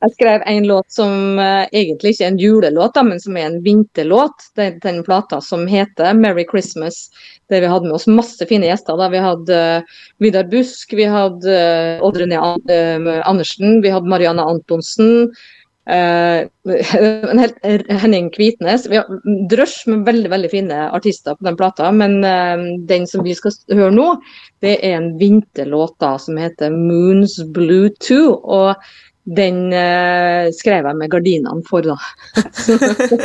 jeg 0.00 0.14
skrev 0.14 0.40
en 0.48 0.66
låt 0.68 0.92
som 0.92 1.36
uh, 1.36 1.66
egentlig 1.76 2.14
ikke 2.14 2.24
er 2.24 2.30
en 2.32 2.38
julelåt, 2.40 2.94
da, 2.96 3.02
men 3.04 3.20
som 3.20 3.36
er 3.36 3.50
en 3.50 3.58
vinterlåt. 3.64 4.46
Den, 4.56 4.78
den 4.80 5.02
plata 5.04 5.40
som 5.44 5.66
heter 5.68 6.14
'Merry 6.16 6.46
Christmas', 6.48 7.10
der 7.52 7.60
vi 7.60 7.68
hadde 7.68 7.86
med 7.90 7.98
oss 7.98 8.08
masse 8.08 8.46
fine 8.48 8.66
gjester. 8.70 8.96
Da. 8.96 9.10
Vi 9.12 9.20
hadde 9.20 9.60
uh, 9.60 9.82
Vidar 10.24 10.48
Busk, 10.48 10.96
vi 10.96 11.04
hadde 11.04 11.52
uh, 11.52 12.00
Odd 12.06 12.16
René 12.16 12.40
Andersen, 13.28 13.82
vi 13.84 13.92
hadde 13.92 14.08
Marianne 14.08 14.42
Antonsen. 14.42 15.28
Henning 18.00 18.30
Kvitnes. 18.30 18.86
Vi 18.86 18.96
har 19.00 19.08
drøsj 19.50 19.88
med 19.90 20.06
veldig 20.06 20.30
veldig 20.30 20.50
fine 20.52 20.76
artister 20.94 21.34
på 21.34 21.42
den 21.48 21.56
plata, 21.58 21.90
men 21.90 22.22
den 22.86 23.08
som 23.10 23.24
vi 23.26 23.34
skal 23.34 23.50
høre 23.74 23.90
nå, 23.96 24.22
det 24.62 24.76
er 24.86 25.00
en 25.00 25.18
vinterlåt 25.18 25.96
da, 25.98 26.14
som 26.20 26.38
heter 26.38 26.70
'Moons 26.70 27.42
Blue 27.56 27.90
2'. 28.06 28.38
Og 28.38 28.78
den 29.36 29.68
uh, 29.72 30.50
skrev 30.54 30.88
jeg 30.88 30.98
med 30.98 31.10
gardinene 31.12 31.62
for, 31.68 31.86
da. 31.86 31.96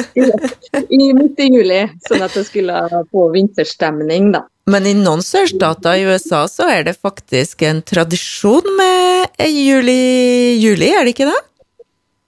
I 1.00 1.14
midt 1.18 1.42
i 1.42 1.50
juli, 1.50 1.82
sånn 2.08 2.26
at 2.26 2.36
jeg 2.38 2.50
skulle 2.50 2.84
få 3.12 3.30
vinterstemning, 3.34 4.32
da. 4.36 4.46
Men 4.70 4.88
i 4.90 4.96
noen 4.98 5.22
sørstater 5.22 6.00
i 6.00 6.06
USA 6.10 6.46
så 6.50 6.70
er 6.74 6.88
det 6.88 6.96
faktisk 6.98 7.62
en 7.68 7.84
tradisjon 7.86 8.66
med 8.80 9.44
juli, 9.46 10.58
juli 10.58 10.90
er 10.90 11.06
det 11.06 11.14
ikke 11.14 11.30
det? 11.30 11.42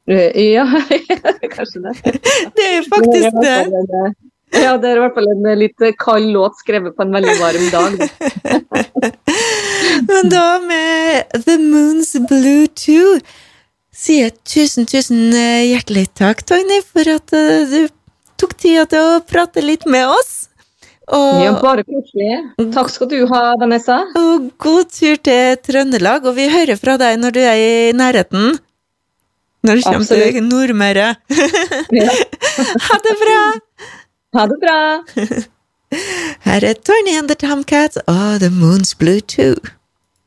Eh, 0.08 0.44
ja, 0.54 0.68
kanskje 1.56 1.82
det. 1.88 1.96
Det 2.56 2.68
er 2.68 2.76
jo 2.78 2.84
faktisk 2.92 3.42
det. 3.42 3.58
Ja, 4.56 4.78
det 4.80 4.90
er 4.90 5.00
i 5.00 5.02
hvert 5.02 5.18
fall 5.18 5.28
en 5.34 5.50
litt 5.60 5.84
kald 6.00 6.30
låt 6.32 6.62
skrevet 6.62 6.96
på 6.96 7.04
en 7.04 7.18
veldig 7.18 7.34
varm 7.42 7.66
dag. 7.74 7.98
Men 10.08 10.32
da 10.32 10.46
med 10.64 11.42
The 11.44 11.58
Moon's 11.60 12.14
Blue 12.30 12.70
Too 12.72 13.18
sier 13.98 14.34
tusen, 14.46 14.86
tusen 14.90 15.32
eh, 15.34 15.72
hjertelig 15.72 16.08
takk, 16.18 16.44
Tony, 16.48 16.82
for 16.86 17.10
at 17.16 17.34
eh, 17.36 17.66
du 17.72 17.80
tok 18.38 18.54
tida 18.60 18.86
til 18.90 19.02
å 19.02 19.24
prate 19.26 19.64
litt 19.66 19.88
med 19.90 20.06
oss. 20.14 20.48
Og, 21.08 21.40
ja, 21.40 21.54
bare 21.64 21.86
koselig. 21.88 22.42
Takk 22.76 22.90
skal 22.92 23.10
du 23.14 23.22
ha, 23.32 23.42
Vanessa. 23.60 24.02
Og 24.20 24.50
god 24.60 24.90
tur 24.92 25.16
til 25.24 25.60
Trøndelag, 25.64 26.28
og 26.28 26.36
vi 26.36 26.50
hører 26.52 26.80
fra 26.80 26.98
deg 27.00 27.22
når 27.22 27.38
du 27.38 27.40
er 27.46 27.62
i 27.62 27.76
nærheten. 27.96 28.58
Når 29.68 29.80
du 29.80 29.86
kommer 29.88 30.04
Absolutt. 30.04 30.36
til 30.36 30.44
Nordmøre. 30.46 31.08
ha 32.88 33.00
det 33.08 33.16
bra! 33.24 33.40
Ha 34.36 34.46
det 34.52 34.60
bra! 34.62 34.80
Her 36.48 36.68
er 36.68 36.76
Tony 36.84 37.16
and 37.16 37.32
the 37.32 37.40
Tomcats 37.40 37.98
og 38.12 38.44
The 38.44 38.52
Moon's 38.52 38.92
Blue 39.00 39.24
Too. 39.24 39.56